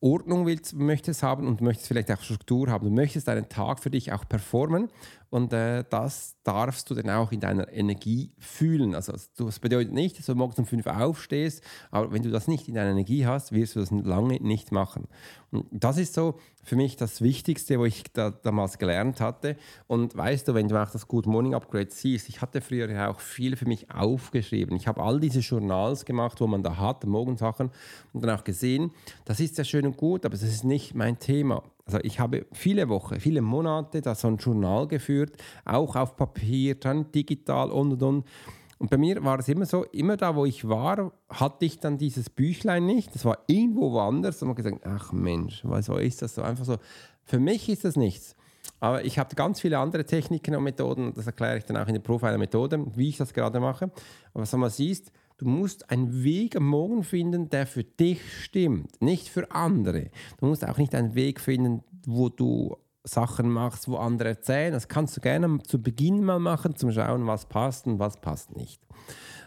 Ordnung 0.00 0.44
willst, 0.44 0.74
möchtest 0.74 1.22
haben 1.22 1.46
und 1.46 1.62
möchtest 1.62 1.88
vielleicht 1.88 2.12
auch 2.12 2.20
Struktur 2.20 2.68
haben. 2.68 2.84
Du 2.84 2.94
möchtest 2.94 3.28
einen 3.28 3.48
Tag 3.48 3.80
für 3.80 3.90
dich 3.90 4.12
auch 4.12 4.28
performen 4.28 4.90
Und 5.34 5.52
äh, 5.52 5.82
das 5.90 6.36
darfst 6.44 6.88
du 6.88 6.94
dann 6.94 7.10
auch 7.10 7.32
in 7.32 7.40
deiner 7.40 7.68
Energie 7.72 8.30
fühlen. 8.38 8.94
Also 8.94 9.14
das 9.36 9.58
bedeutet 9.58 9.92
nicht, 9.92 10.16
dass 10.16 10.26
du 10.26 10.36
morgens 10.36 10.60
um 10.60 10.64
fünf 10.64 10.86
aufstehst, 10.86 11.60
aber 11.90 12.12
wenn 12.12 12.22
du 12.22 12.30
das 12.30 12.46
nicht 12.46 12.68
in 12.68 12.74
deiner 12.74 12.92
Energie 12.92 13.26
hast, 13.26 13.50
wirst 13.50 13.74
du 13.74 13.80
das 13.80 13.90
lange 13.90 14.40
nicht 14.40 14.70
machen. 14.70 15.08
Und 15.50 15.66
das 15.72 15.98
ist 15.98 16.14
so 16.14 16.38
für 16.62 16.76
mich 16.76 16.96
das 16.96 17.20
Wichtigste, 17.20 17.80
was 17.80 17.88
ich 17.88 18.04
da, 18.12 18.30
damals 18.30 18.78
gelernt 18.78 19.20
hatte. 19.20 19.56
Und 19.88 20.16
weißt 20.16 20.46
du, 20.46 20.54
wenn 20.54 20.68
du 20.68 20.80
auch 20.80 20.90
das 20.90 21.08
Good 21.08 21.26
Morning 21.26 21.54
Upgrade 21.54 21.90
siehst, 21.90 22.28
ich 22.28 22.40
hatte 22.40 22.60
früher 22.60 22.88
ja 22.88 23.10
auch 23.10 23.18
viel 23.18 23.56
für 23.56 23.66
mich 23.66 23.90
aufgeschrieben. 23.90 24.76
Ich 24.76 24.86
habe 24.86 25.02
all 25.02 25.18
diese 25.18 25.40
Journals 25.40 26.04
gemacht, 26.04 26.40
wo 26.40 26.46
man 26.46 26.62
da 26.62 26.76
hat, 26.76 27.04
Morgensachen, 27.06 27.72
und 28.12 28.24
dann 28.24 28.38
auch 28.38 28.44
gesehen, 28.44 28.92
das 29.24 29.40
ist 29.40 29.58
ja 29.58 29.64
schön 29.64 29.84
und 29.84 29.96
gut, 29.96 30.24
aber 30.24 30.34
das 30.34 30.44
ist 30.44 30.62
nicht 30.62 30.94
mein 30.94 31.18
Thema. 31.18 31.64
Also 31.86 31.98
ich 32.02 32.18
habe 32.18 32.46
viele 32.52 32.88
Wochen, 32.88 33.20
viele 33.20 33.42
Monate 33.42 34.00
da 34.00 34.14
so 34.14 34.28
ein 34.28 34.38
Journal 34.38 34.88
geführt, 34.88 35.36
auch 35.64 35.96
auf 35.96 36.16
Papier, 36.16 36.76
dann 36.76 37.12
digital 37.12 37.70
und 37.70 37.92
und 37.92 38.02
und. 38.02 38.24
Und 38.78 38.90
bei 38.90 38.96
mir 38.96 39.22
war 39.22 39.38
es 39.38 39.48
immer 39.48 39.66
so, 39.66 39.84
immer 39.84 40.16
da, 40.16 40.34
wo 40.34 40.44
ich 40.44 40.68
war, 40.68 41.12
hatte 41.28 41.64
ich 41.64 41.78
dann 41.78 41.96
dieses 41.96 42.28
Büchlein 42.28 42.86
nicht. 42.86 43.14
Das 43.14 43.24
war 43.24 43.38
irgendwo 43.46 43.92
woanders. 43.92 44.42
Und 44.42 44.48
man 44.48 44.56
gesagt, 44.56 44.80
ach 44.84 45.12
Mensch, 45.12 45.62
so 45.80 45.96
ist 45.96 46.22
das 46.22 46.34
so? 46.34 46.42
Einfach 46.42 46.64
so. 46.64 46.76
Für 47.22 47.38
mich 47.38 47.68
ist 47.68 47.84
das 47.84 47.96
nichts. 47.96 48.34
Aber 48.80 49.04
ich 49.04 49.18
habe 49.18 49.34
ganz 49.36 49.60
viele 49.60 49.78
andere 49.78 50.04
Techniken 50.04 50.56
und 50.56 50.64
Methoden. 50.64 51.12
Das 51.14 51.26
erkläre 51.26 51.58
ich 51.58 51.64
dann 51.64 51.76
auch 51.76 51.86
in 51.86 51.94
der 51.94 52.00
Profiler-Methode, 52.00 52.84
wie 52.96 53.08
ich 53.10 53.16
das 53.16 53.32
gerade 53.32 53.60
mache. 53.60 53.90
Aber 54.32 54.42
was 54.42 54.52
man 54.52 54.70
siehst, 54.70 55.12
Du 55.36 55.46
musst 55.46 55.90
einen 55.90 56.22
Weg 56.22 56.54
am 56.56 56.68
Morgen 56.68 57.02
finden, 57.02 57.50
der 57.50 57.66
für 57.66 57.82
dich 57.82 58.20
stimmt, 58.42 59.02
nicht 59.02 59.28
für 59.28 59.50
andere. 59.50 60.10
Du 60.38 60.46
musst 60.46 60.64
auch 60.64 60.78
nicht 60.78 60.94
einen 60.94 61.14
Weg 61.16 61.40
finden, 61.40 61.82
wo 62.06 62.28
du 62.28 62.76
Sachen 63.02 63.50
machst, 63.50 63.88
wo 63.88 63.96
andere 63.96 64.30
erzählen. 64.30 64.72
Das 64.72 64.86
kannst 64.86 65.16
du 65.16 65.20
gerne 65.20 65.58
zu 65.62 65.82
Beginn 65.82 66.24
mal 66.24 66.38
machen, 66.38 66.76
zum 66.76 66.92
Schauen, 66.92 67.26
was 67.26 67.46
passt 67.46 67.86
und 67.86 67.98
was 67.98 68.20
passt 68.20 68.56
nicht. 68.56 68.80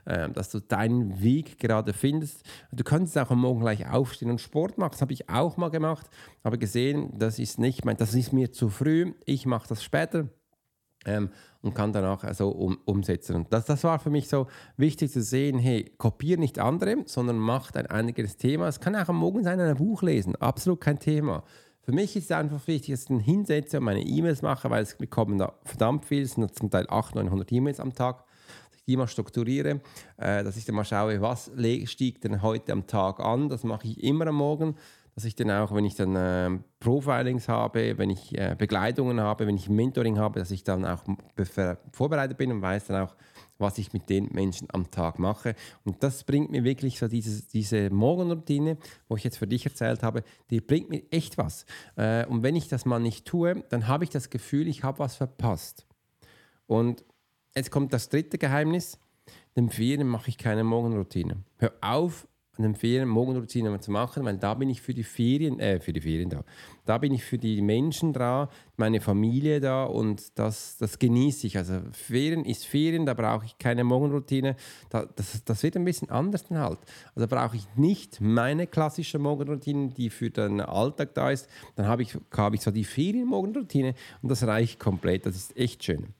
Ähm, 0.06 0.34
dass 0.34 0.50
du 0.52 0.60
deinen 0.60 1.22
Weg 1.22 1.58
gerade 1.58 1.94
findest. 1.94 2.44
Du 2.72 2.84
könntest 2.84 3.18
auch 3.18 3.32
am 3.32 3.42
Morgen 3.42 3.62
gleich 3.62 3.90
aufstehen 3.90 4.30
und 4.30 4.42
Sport 4.42 4.78
machen. 4.78 4.92
Das 4.92 5.02
habe 5.02 5.14
ich 5.14 5.30
auch 5.30 5.58
mal 5.58 5.70
gemacht, 5.70 6.10
habe 6.44 6.58
gesehen, 6.58 7.18
das 7.18 7.40
ist 7.40 7.60
nicht 7.60 7.86
mein, 7.86 7.98
das 7.98 8.14
ist 8.14 8.32
mir 8.32 8.52
zu 8.52 8.70
früh. 8.70 9.14
Ich 9.26 9.46
mache 9.46 9.68
das 9.68 9.84
später 9.84 10.28
ähm, 11.08 11.30
und 11.62 11.74
kann 11.74 11.92
danach 11.92 12.24
also 12.24 12.50
um, 12.50 12.78
umsetzen. 12.86 13.36
Und 13.36 13.52
das, 13.52 13.66
das 13.66 13.84
war 13.84 13.98
für 13.98 14.12
mich 14.12 14.28
so 14.28 14.48
wichtig 14.76 15.12
zu 15.12 15.24
sehen, 15.24 15.58
hey, 15.58 15.92
kopiere 15.98 16.40
nicht 16.40 16.60
andere, 16.60 16.98
sondern 17.06 17.38
mach 17.40 17.74
ein 17.74 17.88
einiges 17.88 18.38
Thema. 18.38 18.68
Es 18.68 18.80
kann 18.80 18.96
auch 18.96 19.10
am 19.10 19.18
Morgen 19.18 19.44
sein, 19.44 19.60
ein 19.60 19.76
Buch 19.76 20.04
lesen, 20.04 20.36
absolut 20.36 20.82
kein 20.82 21.00
Thema. 21.00 21.44
Für 21.82 21.94
mich 21.94 22.16
ist 22.18 22.26
es 22.26 22.32
einfach 22.32 22.68
wichtig, 22.68 22.94
dass 22.94 23.04
ich 23.04 23.08
dann 23.08 23.20
hinsetze 23.20 23.78
und 23.78 23.86
meine 23.86 24.02
E-Mails 24.02 24.42
mache, 24.42 24.70
weil 24.70 24.84
es 24.84 24.96
bekommen 24.96 25.38
da 25.38 25.54
verdammt 25.64 26.06
viel, 26.06 26.24
es 26.24 26.34
sind 26.34 26.54
zum 26.54 26.70
Teil 26.70 26.86
800, 26.90 27.26
900 27.26 27.52
E-Mails 27.54 27.80
am 27.80 27.94
Tag, 27.94 28.26
dass 28.70 28.80
ich 28.80 28.84
die 28.84 28.98
mal 28.98 29.08
strukturiere, 29.08 29.80
äh, 30.18 30.44
dass 30.44 30.58
ich 30.58 30.66
dann 30.66 30.76
mal 30.76 30.84
schaue, 30.84 31.22
was 31.22 31.50
stieg 31.86 32.20
denn 32.20 32.42
heute 32.42 32.74
am 32.74 32.88
Tag 32.88 33.22
an, 33.22 33.48
das 33.48 33.64
mache 33.64 33.88
ich 33.88 34.04
immer 34.04 34.28
am 34.28 34.36
Morgen, 34.36 34.76
dass 35.18 35.26
ich 35.26 35.34
dann 35.34 35.50
auch, 35.50 35.74
wenn 35.74 35.84
ich 35.84 35.96
dann 35.96 36.16
äh, 36.16 36.60
Profilings 36.80 37.50
habe, 37.50 37.98
wenn 37.98 38.12
ich 38.12 38.38
äh, 38.38 38.56
Begleitungen 38.56 39.20
habe, 39.20 39.48
wenn 39.48 39.56
ich 39.56 39.68
Mentoring 39.68 40.20
habe, 40.20 40.38
dass 40.38 40.52
ich 40.52 40.64
dann 40.64 40.86
auch 40.86 41.02
vorbereitet 41.92 42.38
bin 42.38 42.52
und 42.52 42.62
weiß 42.62 42.86
dann 42.86 43.08
auch, 43.08 43.16
was 43.58 43.80
ich 43.80 43.94
mit 43.94 44.12
den 44.12 44.30
Menschen 44.32 44.68
am 44.74 44.92
Tag 44.92 45.18
mache. 45.18 45.56
Und 45.84 46.04
das 46.04 46.24
bringt 46.24 46.52
mir 46.52 46.64
wirklich 46.64 47.00
so 47.00 47.08
dieses, 47.08 47.48
diese 47.48 47.90
Morgenroutine, 47.90 48.78
wo 49.10 49.16
ich 49.16 49.24
jetzt 49.24 49.40
für 49.40 49.48
dich 49.48 49.66
erzählt 49.66 50.04
habe, 50.04 50.24
die 50.52 50.62
bringt 50.62 50.92
mir 50.92 51.02
echt 51.10 51.40
was. 51.40 51.66
Äh, 51.96 52.28
und 52.28 52.44
wenn 52.44 52.56
ich 52.56 52.68
das 52.68 52.86
mal 52.86 53.00
nicht 53.00 53.26
tue, 53.26 53.64
dann 53.70 53.88
habe 53.88 54.04
ich 54.04 54.12
das 54.12 54.30
Gefühl, 54.30 54.68
ich 54.68 54.84
habe 54.84 55.00
was 55.00 55.16
verpasst. 55.16 55.88
Und 56.68 57.04
jetzt 57.56 57.72
kommt 57.72 57.92
das 57.92 58.10
dritte 58.10 58.38
Geheimnis. 58.38 59.00
Dem 59.56 59.72
Ferien 59.72 60.08
mache 60.08 60.30
ich 60.30 60.38
keine 60.38 60.64
Morgenroutine. 60.64 61.38
Hör 61.58 61.74
auf, 61.82 62.28
an 62.58 62.64
den 62.64 62.76
Ferien 62.76 63.08
Morgenroutine 63.08 63.80
zu 63.80 63.92
machen, 63.92 64.26
weil 64.26 64.38
da 64.38 64.54
bin 64.54 64.70
ich 64.70 64.82
für 64.82 64.94
die 64.94 65.04
Ferien, 65.04 65.60
äh, 65.60 65.80
für 65.80 65.94
die 65.94 66.02
Ferien 66.02 66.30
da. 66.30 66.44
Da 66.86 66.98
bin 66.98 67.14
ich 67.14 67.24
für 67.24 67.38
die 67.38 67.62
Menschen 67.62 68.14
da, 68.14 68.50
meine 68.78 69.02
Familie 69.02 69.60
da 69.60 69.84
und 69.84 70.38
das, 70.40 70.78
das 70.78 71.00
genieße 71.00 71.48
ich. 71.48 71.58
Also 71.58 71.82
Ferien 71.92 72.46
ist 72.46 72.66
Ferien, 72.66 73.06
da 73.06 73.14
brauche 73.14 73.46
ich 73.46 73.58
keine 73.58 73.84
Morgenroutine. 73.84 74.56
Da, 74.90 75.06
das, 75.06 75.44
das 75.44 75.64
wird 75.64 75.76
ein 75.76 75.86
bisschen 75.86 76.10
anders 76.10 76.46
dann 76.48 76.60
halt. 76.60 76.80
Also 77.16 77.28
brauche 77.28 77.58
ich 77.58 77.68
nicht 77.76 78.22
meine 78.22 78.68
klassische 78.68 79.20
Morgenroutine, 79.20 79.90
die 79.90 80.10
für 80.10 80.30
den 80.30 80.62
Alltag 80.62 81.14
da 81.14 81.32
ist. 81.32 81.50
Dann 81.76 81.88
habe 81.88 82.02
ich, 82.02 82.18
habe 82.36 82.56
ich 82.56 82.62
so 82.62 82.72
die 82.72 82.86
Ferien-Morgenroutine 82.86 83.94
und 84.22 84.30
das 84.30 84.44
reicht 84.44 84.80
komplett. 84.80 85.26
Das 85.26 85.36
ist 85.36 85.58
echt 85.58 85.84
schön. 85.84 86.14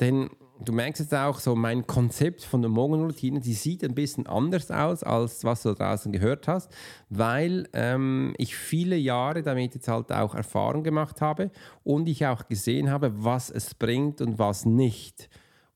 Denn 0.00 0.30
du 0.64 0.72
merkst 0.72 1.00
jetzt 1.00 1.14
auch 1.14 1.38
so, 1.38 1.54
mein 1.54 1.86
Konzept 1.86 2.44
von 2.44 2.62
der 2.62 2.70
Morgenroutine, 2.70 3.40
die 3.40 3.54
sieht 3.54 3.84
ein 3.84 3.94
bisschen 3.94 4.26
anders 4.26 4.70
aus, 4.70 5.02
als 5.02 5.44
was 5.44 5.62
du 5.62 5.74
draußen 5.74 6.12
gehört 6.12 6.48
hast, 6.48 6.70
weil 7.08 7.68
ähm, 7.72 8.34
ich 8.38 8.56
viele 8.56 8.96
Jahre 8.96 9.42
damit 9.42 9.74
jetzt 9.74 9.88
halt 9.88 10.12
auch 10.12 10.34
Erfahrung 10.34 10.82
gemacht 10.82 11.20
habe 11.20 11.50
und 11.84 12.08
ich 12.08 12.26
auch 12.26 12.48
gesehen 12.48 12.90
habe, 12.90 13.12
was 13.24 13.50
es 13.50 13.74
bringt 13.74 14.20
und 14.20 14.38
was 14.38 14.64
nicht. 14.64 15.28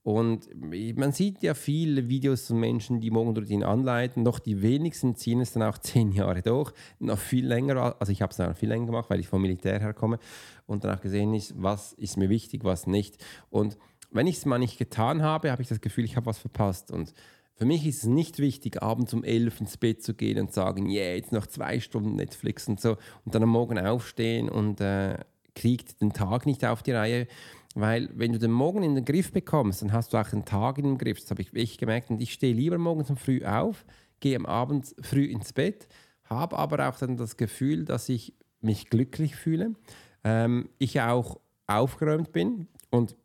Und 0.05 0.47
man 0.95 1.13
sieht 1.13 1.41
ja 1.41 1.55
viele 1.55 2.07
Videos 2.07 2.45
von 2.45 2.59
Menschen, 2.59 3.01
die 3.01 3.09
Morgenroutine 3.09 3.67
anleiten. 3.67 4.21
Noch 4.21 4.37
die 4.37 4.61
wenigsten 4.61 5.15
ziehen 5.15 5.41
es 5.41 5.53
dann 5.53 5.63
auch 5.63 5.79
zehn 5.79 6.11
Jahre 6.11 6.43
durch. 6.43 6.71
Noch 6.99 7.17
viel 7.17 7.47
länger, 7.47 7.95
also 7.99 8.11
ich 8.11 8.21
habe 8.21 8.31
es 8.31 8.37
noch 8.37 8.55
viel 8.55 8.69
länger 8.69 8.85
gemacht, 8.85 9.09
weil 9.09 9.19
ich 9.19 9.27
vom 9.27 9.41
Militär 9.41 9.79
herkomme 9.79 10.19
und 10.67 10.83
danach 10.83 11.01
gesehen 11.01 11.33
ist, 11.33 11.55
was 11.57 11.93
ist 11.93 12.17
mir 12.17 12.29
wichtig, 12.29 12.63
was 12.63 12.85
nicht. 12.85 13.17
Und 13.49 13.79
wenn 14.15 14.27
ich 14.27 14.37
es 14.37 14.45
mal 14.45 14.57
nicht 14.57 14.77
getan 14.77 15.21
habe, 15.21 15.51
habe 15.51 15.61
ich 15.61 15.67
das 15.67 15.81
Gefühl, 15.81 16.05
ich 16.05 16.15
habe 16.15 16.25
was 16.25 16.37
verpasst. 16.37 16.91
Und 16.91 17.13
für 17.55 17.65
mich 17.65 17.85
ist 17.85 17.99
es 17.99 18.05
nicht 18.05 18.39
wichtig, 18.39 18.81
abends 18.81 19.13
um 19.13 19.23
elf 19.23 19.59
ins 19.59 19.77
Bett 19.77 20.03
zu 20.03 20.13
gehen 20.13 20.39
und 20.39 20.53
sagen, 20.53 20.89
yeah, 20.89 21.15
jetzt 21.15 21.31
noch 21.31 21.47
zwei 21.47 21.79
Stunden 21.79 22.15
Netflix 22.15 22.67
und 22.67 22.79
so 22.79 22.97
und 23.23 23.35
dann 23.35 23.43
am 23.43 23.49
Morgen 23.49 23.79
aufstehen 23.79 24.49
und 24.49 24.81
äh, 24.81 25.17
kriegt 25.53 26.01
den 26.01 26.13
Tag 26.13 26.45
nicht 26.45 26.65
auf 26.65 26.83
die 26.83 26.91
Reihe. 26.91 27.27
Weil 27.75 28.09
wenn 28.13 28.31
du 28.31 28.39
den 28.39 28.51
Morgen 28.51 28.83
in 28.83 28.95
den 28.95 29.03
Griff 29.03 29.33
bekommst, 29.33 29.81
dann 29.81 29.91
hast 29.91 30.13
du 30.13 30.17
auch 30.17 30.29
den 30.29 30.45
Tag 30.45 30.77
in 30.77 30.85
den 30.85 30.97
Griff. 30.97 31.19
Das 31.19 31.31
habe 31.31 31.41
ich 31.41 31.53
echt 31.53 31.77
gemerkt. 31.77 32.09
Und 32.09 32.21
ich 32.21 32.31
stehe 32.31 32.53
lieber 32.53 32.77
morgens 32.77 33.09
um 33.09 33.17
früh 33.17 33.43
auf, 33.43 33.85
gehe 34.21 34.37
am 34.37 34.45
Abend 34.45 34.95
früh 35.01 35.25
ins 35.25 35.51
Bett, 35.51 35.87
habe 36.23 36.57
aber 36.57 36.87
auch 36.87 36.97
dann 36.97 37.17
das 37.17 37.35
Gefühl, 37.35 37.83
dass 37.83 38.07
ich 38.07 38.33
mich 38.61 38.89
glücklich 38.89 39.35
fühle, 39.35 39.75
ähm, 40.23 40.69
ich 40.77 41.01
auch 41.01 41.39
aufgeräumt 41.67 42.31
bin 42.31 42.67
und 42.89 43.15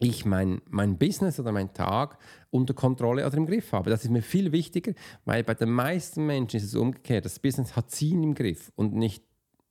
ich 0.00 0.24
mein, 0.24 0.62
mein 0.68 0.98
Business 0.98 1.38
oder 1.38 1.52
meinen 1.52 1.74
Tag 1.74 2.18
unter 2.48 2.72
Kontrolle 2.74 3.26
oder 3.26 3.36
im 3.36 3.46
Griff 3.46 3.72
habe. 3.72 3.90
Das 3.90 4.02
ist 4.02 4.10
mir 4.10 4.22
viel 4.22 4.50
wichtiger, 4.50 4.92
weil 5.26 5.44
bei 5.44 5.54
den 5.54 5.70
meisten 5.70 6.26
Menschen 6.26 6.56
ist 6.56 6.64
es 6.64 6.74
umgekehrt. 6.74 7.26
Das 7.26 7.38
Business 7.38 7.76
hat 7.76 7.90
sie 7.90 8.12
im 8.12 8.34
Griff 8.34 8.72
und 8.76 8.94
nicht, 8.94 9.22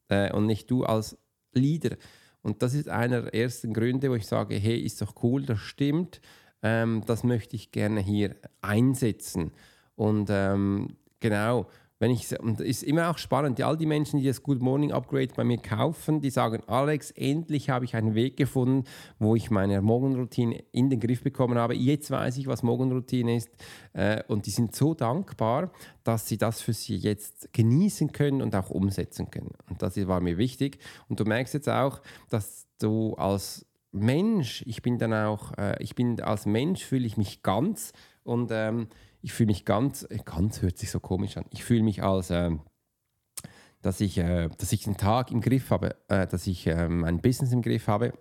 äh, 0.08 0.32
und 0.32 0.46
nicht 0.46 0.70
du 0.70 0.86
als 0.86 1.18
Leader. 1.54 1.98
Und 2.44 2.62
das 2.62 2.76
ist 2.76 2.88
einer 2.88 3.24
der 3.24 3.34
ersten 3.34 3.74
Gründe, 3.74 4.12
wo 4.12 4.16
ich 4.16 4.28
sage, 4.28 4.56
hey, 4.56 4.80
ist 4.80 5.02
doch 5.02 5.16
cool, 5.24 5.44
das 5.44 5.60
stimmt, 5.60 6.22
ähm, 6.62 7.04
das 7.08 7.24
möchte 7.24 7.56
ich 7.56 7.72
gerne 7.72 8.00
hier 8.00 8.36
einsetzen. 8.62 9.52
Und 9.96 10.30
ähm, 10.32 10.96
genau, 11.20 11.68
wenn 12.00 12.12
ich, 12.12 12.40
und 12.40 12.62
ist 12.62 12.84
immer 12.84 13.10
auch 13.10 13.18
spannend, 13.18 13.62
all 13.62 13.76
die 13.76 13.86
Menschen, 13.86 14.20
die 14.20 14.26
das 14.26 14.42
Good 14.42 14.62
Morning 14.62 14.92
Upgrade 14.92 15.34
bei 15.36 15.44
mir 15.44 15.58
kaufen, 15.58 16.22
die 16.22 16.30
sagen, 16.30 16.64
Alex, 16.68 17.12
endlich 17.12 17.70
habe 17.70 17.84
ich 17.84 17.96
einen 17.96 18.16
Weg 18.16 18.38
gefunden, 18.38 18.86
wo 19.20 19.36
ich 19.36 19.52
meine 19.52 19.82
Morgenroutine 19.82 20.64
in 20.72 20.90
den 20.90 21.02
Griff 21.02 21.24
bekommen 21.24 21.58
habe. 21.58 21.76
Jetzt 21.76 22.10
weiß 22.10 22.38
ich, 22.38 22.48
was 22.48 22.64
Morgenroutine 22.64 23.36
ist. 23.36 23.50
Äh, 23.94 24.24
und 24.28 24.46
die 24.46 24.52
sind 24.52 24.76
so 24.76 24.94
dankbar, 24.94 25.72
dass 26.06 26.28
sie 26.28 26.38
das 26.38 26.62
für 26.62 26.74
sie 26.74 26.96
jetzt 26.96 27.52
genießen 27.52 28.14
können 28.14 28.42
und 28.42 28.56
auch 28.56 28.70
umsetzen 28.70 29.30
können. 29.30 29.52
Und 29.70 29.82
das 29.82 29.96
war 30.08 30.22
mir 30.22 30.38
wichtig. 30.38 30.80
Und 31.10 31.20
du 31.20 31.26
merkst 31.26 31.54
jetzt 31.54 31.70
auch, 31.70 32.02
dass 32.30 32.66
du 32.80 33.14
als 33.16 33.66
Mensch, 33.92 34.64
ich 34.66 34.82
bin 34.82 35.00
dann 35.00 35.14
auch, 35.14 35.58
äh, 35.58 35.76
ich 35.84 35.96
bin 35.96 36.22
als 36.22 36.46
Mensch 36.46 36.86
fühle 36.86 37.06
ich 37.06 37.18
mich 37.18 37.44
ganz 37.44 37.92
und 38.24 38.52
ähm, 38.54 38.88
ich 39.22 39.34
fühle 39.34 39.48
mich 39.48 39.66
ganz, 39.66 40.08
ganz 40.26 40.62
hört 40.62 40.78
sich 40.78 40.92
so 40.92 41.00
komisch 41.00 41.38
an, 41.38 41.46
ich 41.52 41.64
fühle 41.64 41.84
mich 41.84 42.04
als, 42.04 42.30
äh, 42.30 42.52
dass, 43.82 44.02
ich, 44.02 44.18
äh, 44.18 44.50
dass 44.58 44.72
ich 44.72 44.84
den 44.84 44.98
Tag 44.98 45.32
im 45.32 45.42
Griff 45.42 45.70
habe, 45.70 45.96
äh, 46.08 46.28
dass 46.28 46.48
ich 46.48 46.68
ähm, 46.68 47.02
mein 47.02 47.22
Business 47.22 47.52
im 47.52 47.62
Griff 47.62 47.88
habe 47.88 48.14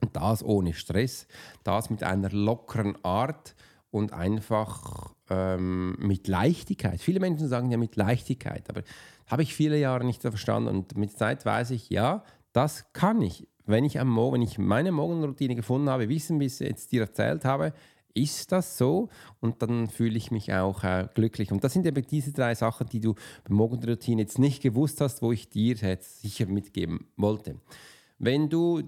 und 0.00 0.16
das 0.16 0.42
ohne 0.42 0.74
Stress, 0.74 1.26
das 1.64 1.90
mit 1.90 2.02
einer 2.02 2.30
lockeren 2.30 2.96
Art 3.04 3.54
und 3.90 4.12
einfach 4.12 5.14
ähm, 5.30 5.96
mit 5.98 6.26
Leichtigkeit. 6.28 7.00
Viele 7.00 7.20
Menschen 7.20 7.48
sagen 7.48 7.70
ja 7.70 7.76
mit 7.76 7.96
Leichtigkeit, 7.96 8.68
aber 8.68 8.82
habe 9.26 9.42
ich 9.42 9.54
viele 9.54 9.78
Jahre 9.78 10.04
nicht 10.04 10.22
verstanden 10.22 10.68
und 10.68 10.96
mit 10.96 11.16
Zeit 11.16 11.44
weiß 11.44 11.70
ich, 11.70 11.90
ja, 11.90 12.24
das 12.52 12.92
kann 12.92 13.22
ich. 13.22 13.48
Wenn 13.64 13.84
ich, 13.84 14.00
am 14.00 14.08
Morgen, 14.08 14.34
wenn 14.34 14.42
ich 14.42 14.58
meine 14.58 14.90
Morgenroutine 14.90 15.54
gefunden 15.54 15.88
habe, 15.88 16.08
wissen, 16.08 16.40
wie 16.40 16.46
ich 16.46 16.54
es 16.54 16.58
jetzt 16.58 16.90
dir 16.90 17.02
erzählt 17.02 17.44
habe, 17.44 17.72
ist 18.14 18.52
das 18.52 18.78
so? 18.78 19.08
Und 19.40 19.62
dann 19.62 19.88
fühle 19.88 20.16
ich 20.16 20.30
mich 20.30 20.52
auch 20.52 20.84
äh, 20.84 21.08
glücklich. 21.14 21.52
Und 21.52 21.64
das 21.64 21.72
sind 21.72 21.86
eben 21.86 22.06
diese 22.06 22.32
drei 22.32 22.54
Sachen, 22.54 22.88
die 22.88 23.00
du 23.00 23.14
bei 23.44 23.54
Morgenroutine 23.54 24.22
jetzt 24.22 24.38
nicht 24.38 24.62
gewusst 24.62 25.00
hast, 25.00 25.22
wo 25.22 25.32
ich 25.32 25.48
dir 25.48 25.76
jetzt 25.76 26.22
sicher 26.22 26.46
mitgeben 26.46 27.06
wollte. 27.16 27.56
Wenn 28.18 28.48
du 28.48 28.82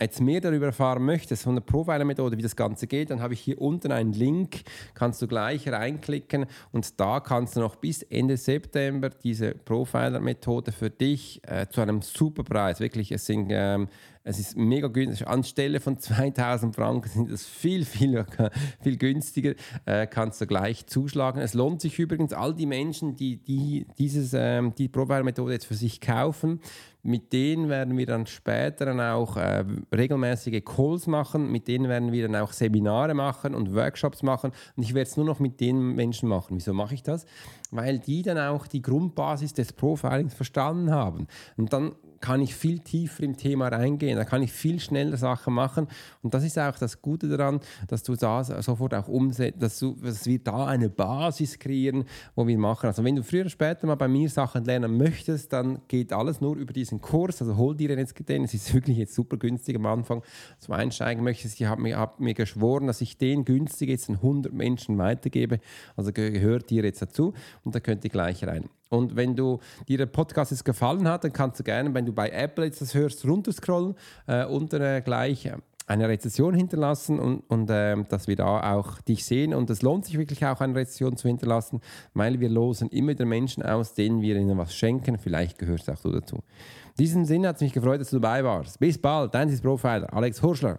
jetzt 0.00 0.20
mehr 0.20 0.40
darüber 0.40 0.66
erfahren 0.66 1.04
möchtest, 1.04 1.44
von 1.44 1.54
der 1.54 1.62
Profiler-Methode, 1.62 2.36
wie 2.36 2.42
das 2.42 2.56
Ganze 2.56 2.86
geht, 2.86 3.10
dann 3.10 3.20
habe 3.20 3.34
ich 3.34 3.40
hier 3.40 3.60
unten 3.60 3.92
einen 3.92 4.12
Link, 4.12 4.62
kannst 4.94 5.22
du 5.22 5.28
gleich 5.28 5.68
reinklicken 5.68 6.46
und 6.72 6.98
da 6.98 7.20
kannst 7.20 7.56
du 7.56 7.60
noch 7.60 7.76
bis 7.76 8.02
Ende 8.02 8.36
September 8.36 9.10
diese 9.10 9.54
Profiler-Methode 9.54 10.72
für 10.72 10.90
dich 10.90 11.40
äh, 11.46 11.68
zu 11.68 11.80
einem 11.80 12.02
super 12.02 12.42
Preis, 12.42 12.80
wirklich, 12.80 13.12
es 13.12 13.24
sind 13.24 13.48
ähm, 13.50 13.88
es 14.24 14.38
ist 14.38 14.56
mega 14.56 14.88
günstig. 14.88 15.28
Anstelle 15.28 15.80
von 15.80 15.98
2000 15.98 16.74
Franken 16.74 17.08
sind 17.08 17.30
das 17.30 17.44
viel, 17.44 17.84
viel, 17.84 18.24
viel 18.80 18.96
günstiger. 18.96 19.54
Äh, 19.84 20.06
kannst 20.06 20.40
du 20.40 20.46
gleich 20.46 20.86
zuschlagen. 20.86 21.40
Es 21.40 21.52
lohnt 21.52 21.82
sich 21.82 21.98
übrigens, 21.98 22.32
all 22.32 22.54
die 22.54 22.64
Menschen, 22.64 23.16
die, 23.16 23.36
die 23.36 23.86
dieses, 23.98 24.32
ähm, 24.34 24.74
die 24.76 24.88
Provider-Methode 24.88 25.52
jetzt 25.52 25.66
für 25.66 25.74
sich 25.74 26.00
kaufen, 26.00 26.60
mit 27.02 27.34
denen 27.34 27.68
werden 27.68 27.98
wir 27.98 28.06
dann 28.06 28.26
später 28.26 28.86
dann 28.86 28.98
auch 28.98 29.36
äh, 29.36 29.62
regelmäßige 29.94 30.64
Calls 30.64 31.06
machen, 31.06 31.52
mit 31.52 31.68
denen 31.68 31.90
werden 31.90 32.12
wir 32.12 32.26
dann 32.26 32.36
auch 32.36 32.52
Seminare 32.52 33.12
machen 33.12 33.54
und 33.54 33.74
Workshops 33.74 34.22
machen. 34.22 34.52
Und 34.74 34.82
ich 34.82 34.94
werde 34.94 35.10
es 35.10 35.16
nur 35.18 35.26
noch 35.26 35.38
mit 35.38 35.60
den 35.60 35.94
Menschen 35.94 36.30
machen. 36.30 36.56
Wieso 36.56 36.72
mache 36.72 36.94
ich 36.94 37.02
das? 37.02 37.26
Weil 37.74 37.98
die 37.98 38.22
dann 38.22 38.38
auch 38.38 38.68
die 38.68 38.82
Grundbasis 38.82 39.52
des 39.52 39.72
Profilings 39.72 40.32
verstanden 40.32 40.92
haben. 40.92 41.26
Und 41.56 41.72
dann 41.72 41.92
kann 42.24 42.40
ich 42.40 42.54
viel 42.54 42.78
tiefer 42.78 43.22
im 43.22 43.36
Thema 43.36 43.68
reingehen, 43.68 44.16
da 44.16 44.24
kann 44.24 44.42
ich 44.42 44.50
viel 44.50 44.80
schneller 44.80 45.18
Sachen 45.18 45.52
machen. 45.52 45.86
Und 46.22 46.32
das 46.32 46.42
ist 46.42 46.58
auch 46.58 46.78
das 46.78 47.02
Gute 47.02 47.28
daran, 47.28 47.60
dass 47.86 48.02
du 48.02 48.16
das 48.16 48.46
sofort 48.64 48.94
auch 48.94 49.08
umsetzt, 49.08 49.62
dass, 49.62 49.78
du, 49.78 49.94
dass 50.02 50.24
wir 50.24 50.38
da 50.38 50.64
eine 50.64 50.88
Basis 50.88 51.58
kreieren, 51.58 52.04
wo 52.34 52.46
wir 52.46 52.56
machen. 52.56 52.86
Also 52.86 53.04
wenn 53.04 53.14
du 53.14 53.22
früher 53.22 53.42
oder 53.42 53.50
später 53.50 53.86
mal 53.86 53.96
bei 53.96 54.08
mir 54.08 54.30
Sachen 54.30 54.64
lernen 54.64 54.96
möchtest, 54.96 55.52
dann 55.52 55.82
geht 55.86 56.14
alles 56.14 56.40
nur 56.40 56.56
über 56.56 56.72
diesen 56.72 57.02
Kurs. 57.02 57.42
Also 57.42 57.58
hol 57.58 57.76
dir 57.76 57.90
jetzt 57.94 58.14
den, 58.26 58.44
es 58.44 58.54
ist 58.54 58.72
wirklich 58.72 58.96
jetzt 58.96 59.14
super 59.14 59.36
günstig 59.36 59.76
am 59.76 59.84
Anfang 59.84 60.22
zum 60.60 60.72
Einsteigen 60.72 61.22
möchtest. 61.22 61.60
Ich 61.60 61.66
habe 61.66 61.82
mir, 61.82 61.98
hab 61.98 62.20
mir 62.20 62.32
geschworen, 62.32 62.86
dass 62.86 63.02
ich 63.02 63.18
den 63.18 63.44
günstig 63.44 63.90
jetzt 63.90 64.08
100 64.08 64.50
Menschen 64.50 64.96
weitergebe. 64.96 65.60
Also 65.94 66.10
gehört 66.10 66.70
dir 66.70 66.84
jetzt 66.84 67.02
dazu 67.02 67.34
und 67.64 67.74
da 67.74 67.80
könnt 67.80 68.04
ihr 68.04 68.10
gleich 68.10 68.46
rein. 68.46 68.68
Und 68.90 69.16
wenn 69.16 69.34
du 69.34 69.60
dir 69.88 69.98
der 69.98 70.06
Podcast 70.06 70.50
jetzt 70.50 70.64
gefallen 70.64 71.08
hat, 71.08 71.24
dann 71.24 71.32
kannst 71.32 71.58
du 71.60 71.64
gerne, 71.64 71.92
wenn 71.94 72.06
du 72.06 72.12
bei 72.12 72.30
Apple 72.30 72.64
jetzt 72.64 72.80
das 72.80 72.94
hörst, 72.94 73.24
runterscrollen, 73.24 73.94
äh, 74.26 74.44
unten 74.44 74.80
äh, 74.80 75.02
gleich 75.04 75.46
äh, 75.46 75.56
eine 75.86 76.08
Rezession 76.08 76.54
hinterlassen 76.54 77.18
und, 77.18 77.40
und 77.48 77.68
äh, 77.70 77.96
dass 78.08 78.26
wir 78.26 78.36
da 78.36 78.74
auch 78.74 79.00
dich 79.02 79.24
sehen. 79.24 79.54
Und 79.54 79.68
es 79.70 79.82
lohnt 79.82 80.06
sich 80.06 80.18
wirklich 80.18 80.44
auch, 80.46 80.60
eine 80.60 80.74
Rezession 80.74 81.16
zu 81.16 81.28
hinterlassen, 81.28 81.80
weil 82.14 82.40
wir 82.40 82.48
losen 82.48 82.88
immer 82.88 83.12
wieder 83.12 83.26
Menschen 83.26 83.62
aus, 83.62 83.94
denen 83.94 84.22
wir 84.22 84.36
ihnen 84.36 84.56
was 84.56 84.74
schenken. 84.74 85.18
Vielleicht 85.18 85.58
gehörst 85.58 85.90
auch 85.90 86.00
du 86.00 86.12
dazu. 86.12 86.36
In 86.36 87.04
diesem 87.04 87.24
Sinne 87.24 87.48
hat 87.48 87.56
es 87.56 87.62
mich 87.62 87.72
gefreut, 87.72 88.00
dass 88.00 88.10
du 88.10 88.18
dabei 88.18 88.44
warst. 88.44 88.78
Bis 88.78 88.96
bald, 88.98 89.34
dein 89.34 89.54
Profiler, 89.60 90.12
Alex 90.12 90.42
Horschler. 90.42 90.78